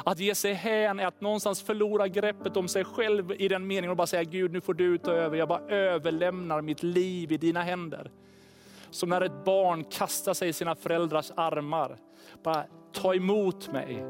Att 0.04 0.18
ge 0.18 0.34
sig 0.34 0.52
hän 0.52 1.00
är 1.00 1.06
att 1.06 1.20
någonstans 1.20 1.62
förlora 1.62 2.08
greppet 2.08 2.56
om 2.56 2.68
sig 2.68 2.84
själv 2.84 3.32
i 3.32 3.48
den 3.48 3.66
meningen 3.66 3.90
och 3.90 3.96
bara 3.96 4.06
säga 4.06 4.24
Gud 4.24 4.52
nu 4.52 4.60
får 4.60 4.74
du 4.74 4.98
ta 4.98 5.12
över. 5.12 5.36
Jag 5.36 5.48
bara 5.48 5.68
överlämnar 5.68 6.62
mitt 6.62 6.82
liv 6.82 7.32
i 7.32 7.36
dina 7.36 7.62
händer. 7.62 8.10
Som 8.94 9.08
när 9.08 9.20
ett 9.20 9.44
barn 9.44 9.84
kastar 9.84 10.34
sig 10.34 10.48
i 10.48 10.52
sina 10.52 10.74
föräldrars 10.74 11.32
armar. 11.36 11.96
Bara 12.42 12.64
ta 12.92 13.14
emot 13.14 13.72
mig. 13.72 14.04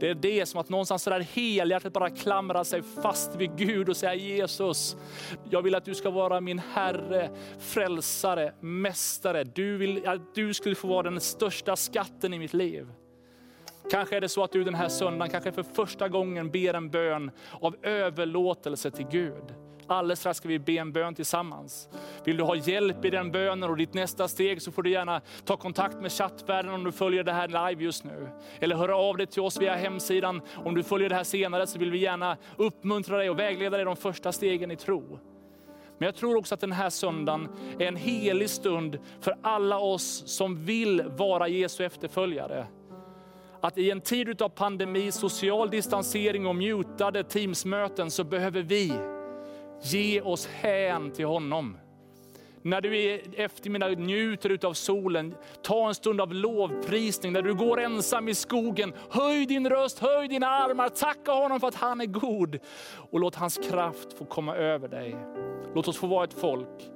Det 0.00 0.10
är 0.10 0.14
det 0.14 0.46
som 0.46 0.60
att 0.60 0.68
någonstans 0.68 1.04
där 1.04 1.20
helhjärtat 1.20 1.92
bara 1.92 2.10
klamra 2.10 2.64
sig 2.64 2.82
fast 2.82 3.36
vid 3.36 3.56
Gud 3.56 3.88
och 3.88 3.96
säga 3.96 4.14
Jesus, 4.14 4.96
jag 5.50 5.62
vill 5.62 5.74
att 5.74 5.84
du 5.84 5.94
ska 5.94 6.10
vara 6.10 6.40
min 6.40 6.58
Herre, 6.58 7.30
frälsare, 7.58 8.52
mästare. 8.60 9.44
Du 9.44 9.76
vill 9.76 10.08
att 10.08 10.34
du 10.34 10.54
skulle 10.54 10.74
få 10.74 10.88
vara 10.88 11.02
den 11.02 11.20
största 11.20 11.76
skatten 11.76 12.34
i 12.34 12.38
mitt 12.38 12.54
liv. 12.54 12.88
Kanske 13.90 14.16
är 14.16 14.20
det 14.20 14.28
så 14.28 14.44
att 14.44 14.52
du 14.52 14.64
den 14.64 14.74
här 14.74 14.88
söndagen, 14.88 15.30
kanske 15.30 15.52
för 15.52 15.62
första 15.62 16.08
gången 16.08 16.50
ber 16.50 16.74
en 16.74 16.90
bön 16.90 17.30
av 17.60 17.76
överlåtelse 17.82 18.90
till 18.90 19.06
Gud. 19.06 19.61
Alldeles 19.86 20.20
strax 20.20 20.38
ska 20.38 20.48
vi 20.48 20.58
be 20.58 20.72
en 20.72 20.92
bön 20.92 21.14
tillsammans. 21.14 21.88
Vill 22.24 22.36
du 22.36 22.44
ha 22.44 22.56
hjälp 22.56 23.04
i 23.04 23.10
den 23.10 23.32
bönen 23.32 23.70
och 23.70 23.76
ditt 23.76 23.94
nästa 23.94 24.28
steg 24.28 24.62
så 24.62 24.72
får 24.72 24.82
du 24.82 24.90
gärna 24.90 25.20
ta 25.44 25.56
kontakt 25.56 26.00
med 26.00 26.12
chattvärlden 26.12 26.74
om 26.74 26.84
du 26.84 26.92
följer 26.92 27.24
det 27.24 27.32
här 27.32 27.48
live 27.48 27.84
just 27.84 28.04
nu. 28.04 28.28
Eller 28.60 28.76
höra 28.76 28.96
av 28.96 29.16
dig 29.16 29.26
till 29.26 29.42
oss 29.42 29.60
via 29.60 29.74
hemsidan. 29.74 30.40
Om 30.64 30.74
du 30.74 30.82
följer 30.82 31.08
det 31.08 31.14
här 31.14 31.24
senare 31.24 31.66
så 31.66 31.78
vill 31.78 31.90
vi 31.90 31.98
gärna 31.98 32.36
uppmuntra 32.56 33.18
dig 33.18 33.30
och 33.30 33.38
vägleda 33.38 33.76
dig 33.76 33.84
de 33.84 33.96
första 33.96 34.32
stegen 34.32 34.70
i 34.70 34.76
tro. 34.76 35.18
Men 35.98 36.06
jag 36.06 36.14
tror 36.14 36.36
också 36.36 36.54
att 36.54 36.60
den 36.60 36.72
här 36.72 36.90
söndagen 36.90 37.48
är 37.78 37.86
en 37.86 37.96
helig 37.96 38.50
stund 38.50 38.98
för 39.20 39.36
alla 39.42 39.78
oss 39.78 40.22
som 40.26 40.64
vill 40.64 41.02
vara 41.02 41.48
Jesu 41.48 41.84
efterföljare. 41.84 42.66
Att 43.60 43.78
i 43.78 43.90
en 43.90 44.00
tid 44.00 44.42
av 44.42 44.48
pandemi, 44.48 45.12
social 45.12 45.70
distansering 45.70 46.46
och 46.46 46.56
mutade 46.56 47.24
teamsmöten 47.24 48.10
så 48.10 48.24
behöver 48.24 48.62
vi 48.62 48.92
Ge 49.82 50.20
oss 50.20 50.46
hän 50.46 51.10
till 51.10 51.26
honom. 51.26 51.76
När 52.64 52.80
du 52.80 52.96
i 52.96 53.22
eftermiddag 53.36 53.88
njuter 53.88 54.66
av 54.66 54.72
solen, 54.72 55.34
ta 55.62 55.88
en 55.88 55.94
stund 55.94 56.20
av 56.20 56.34
lovprisning. 56.34 57.32
När 57.32 57.42
du 57.42 57.54
går 57.54 57.80
ensam 57.80 58.28
i 58.28 58.34
skogen, 58.34 58.92
höj 59.10 59.46
din 59.46 59.68
röst, 59.68 59.98
höj 59.98 60.28
dina 60.28 60.46
armar, 60.46 60.88
tacka 60.88 61.32
honom 61.32 61.60
för 61.60 61.68
att 61.68 61.74
han 61.74 62.00
är 62.00 62.06
god. 62.06 62.58
Och 63.10 63.20
låt 63.20 63.34
hans 63.34 63.58
kraft 63.70 64.18
få 64.18 64.24
komma 64.24 64.56
över 64.56 64.88
dig. 64.88 65.16
Låt 65.74 65.88
oss 65.88 65.96
få 65.96 66.06
vara 66.06 66.24
ett 66.24 66.34
folk 66.34 66.90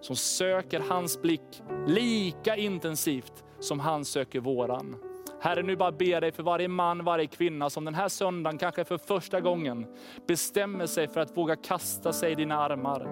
som 0.00 0.16
söker 0.16 0.80
hans 0.88 1.22
blick 1.22 1.62
lika 1.86 2.56
intensivt 2.56 3.44
som 3.60 3.80
han 3.80 4.04
söker 4.04 4.40
våran. 4.40 4.96
Herre, 5.44 5.62
nu 5.62 5.76
bara 5.76 5.92
ber 5.92 6.20
dig 6.20 6.32
för 6.32 6.42
varje 6.42 6.68
man, 6.68 7.04
varje 7.04 7.26
kvinna 7.26 7.70
som 7.70 7.84
den 7.84 7.94
här 7.94 8.08
söndagen, 8.08 8.58
kanske 8.58 8.84
för 8.84 8.98
första 8.98 9.40
gången, 9.40 9.86
bestämmer 10.26 10.86
sig 10.86 11.08
för 11.08 11.20
att 11.20 11.36
våga 11.36 11.56
kasta 11.56 12.12
sig 12.12 12.32
i 12.32 12.34
dina 12.34 12.58
armar. 12.58 13.08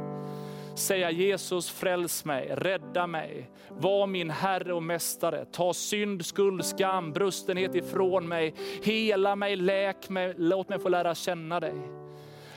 Säga 0.76 1.10
Jesus 1.10 1.70
fräls 1.70 2.24
mig, 2.24 2.48
rädda 2.56 3.06
mig, 3.06 3.50
var 3.68 4.06
min 4.06 4.30
Herre 4.30 4.72
och 4.72 4.82
Mästare. 4.82 5.44
Ta 5.44 5.72
synd, 5.72 6.26
skuld, 6.26 6.64
skam, 6.64 7.12
brustenhet 7.12 7.74
ifrån 7.74 8.28
mig. 8.28 8.54
Hela 8.82 9.36
mig, 9.36 9.56
läk 9.56 10.08
mig, 10.08 10.34
låt 10.36 10.68
mig 10.68 10.78
få 10.78 10.88
lära 10.88 11.14
känna 11.14 11.60
dig. 11.60 12.01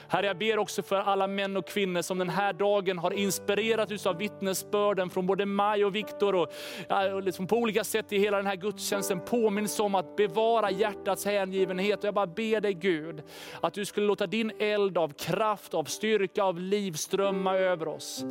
Herre, 0.08 0.26
jag 0.26 0.38
ber 0.38 0.60
också 0.60 0.84
för 0.84 0.96
alla 0.96 1.28
män 1.28 1.58
och 1.58 1.68
kvinnor 1.68 2.02
som 2.02 2.18
den 2.18 2.30
här 2.30 2.54
dagen 2.54 2.98
har 2.98 3.12
inspirerats 3.12 4.06
av 4.06 4.18
vittnesbörden 4.18 5.10
från 5.10 5.28
både 5.28 5.46
Maj 5.46 5.86
och 5.86 5.96
Viktor 5.96 6.36
och 6.36 6.52
liksom 7.24 7.48
på 7.48 7.58
olika 7.58 7.84
sätt 7.84 8.14
i 8.14 8.20
hela 8.20 8.38
den 8.38 8.48
här 8.48 8.56
gudstjänsten 8.56 9.20
påminns 9.20 9.80
om 9.80 9.96
att 9.96 10.16
bevara 10.16 10.72
hjärtats 10.72 11.26
hängivenhet. 11.26 12.00
Och 12.00 12.06
jag 12.06 12.14
bara 12.14 12.28
ber 12.28 12.62
dig 12.62 12.74
Gud, 12.74 13.24
att 13.62 13.74
du 13.74 13.86
skulle 13.86 14.08
låta 14.08 14.28
din 14.28 14.52
eld 14.60 14.98
av 14.98 15.14
kraft, 15.14 15.74
av 15.74 15.84
styrka, 15.84 16.44
av 16.44 16.60
liv 16.60 16.92
strömma 16.92 17.56
över 17.56 17.88
oss. 17.88 18.24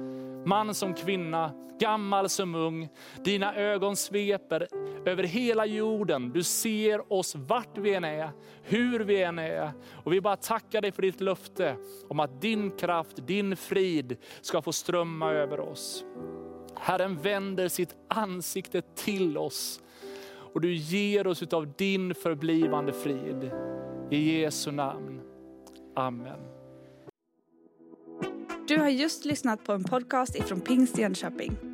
Man 0.44 0.74
som 0.74 0.94
kvinna, 0.94 1.52
gammal 1.80 2.28
som 2.28 2.54
ung. 2.54 2.88
Dina 3.24 3.54
ögon 3.54 3.96
sveper 3.96 4.68
över 5.06 5.22
hela 5.22 5.66
jorden. 5.66 6.32
Du 6.32 6.42
ser 6.42 7.12
oss 7.12 7.34
vart 7.34 7.78
vi 7.78 7.94
än 7.94 8.04
är, 8.04 8.30
hur 8.62 9.00
vi 9.00 9.22
än 9.22 9.38
är. 9.38 9.72
Och 10.04 10.12
vi 10.12 10.20
bara 10.20 10.36
tackar 10.36 10.80
dig 10.80 10.92
för 10.92 11.02
ditt 11.02 11.20
löfte 11.20 11.73
om 12.08 12.20
att 12.20 12.40
din 12.40 12.70
kraft, 12.70 13.26
din 13.26 13.56
frid 13.56 14.16
ska 14.40 14.62
få 14.62 14.72
strömma 14.72 15.32
över 15.32 15.60
oss. 15.60 16.04
Herren 16.76 17.18
vänder 17.22 17.68
sitt 17.68 17.94
ansikte 18.08 18.82
till 18.82 19.38
oss 19.38 19.80
och 20.54 20.60
du 20.60 20.74
ger 20.74 21.26
oss 21.26 21.42
av 21.42 21.72
din 21.76 22.14
förblivande 22.14 22.92
frid. 22.92 23.50
I 24.10 24.40
Jesu 24.40 24.70
namn. 24.70 25.20
Amen. 25.94 26.38
Du 28.68 28.78
har 28.78 28.88
just 28.88 29.24
lyssnat 29.24 29.64
på 29.64 29.72
en 29.72 29.84
podcast 29.84 30.36
ifrån 30.36 30.60
Pingst 30.60 30.98
Jönköping. 30.98 31.73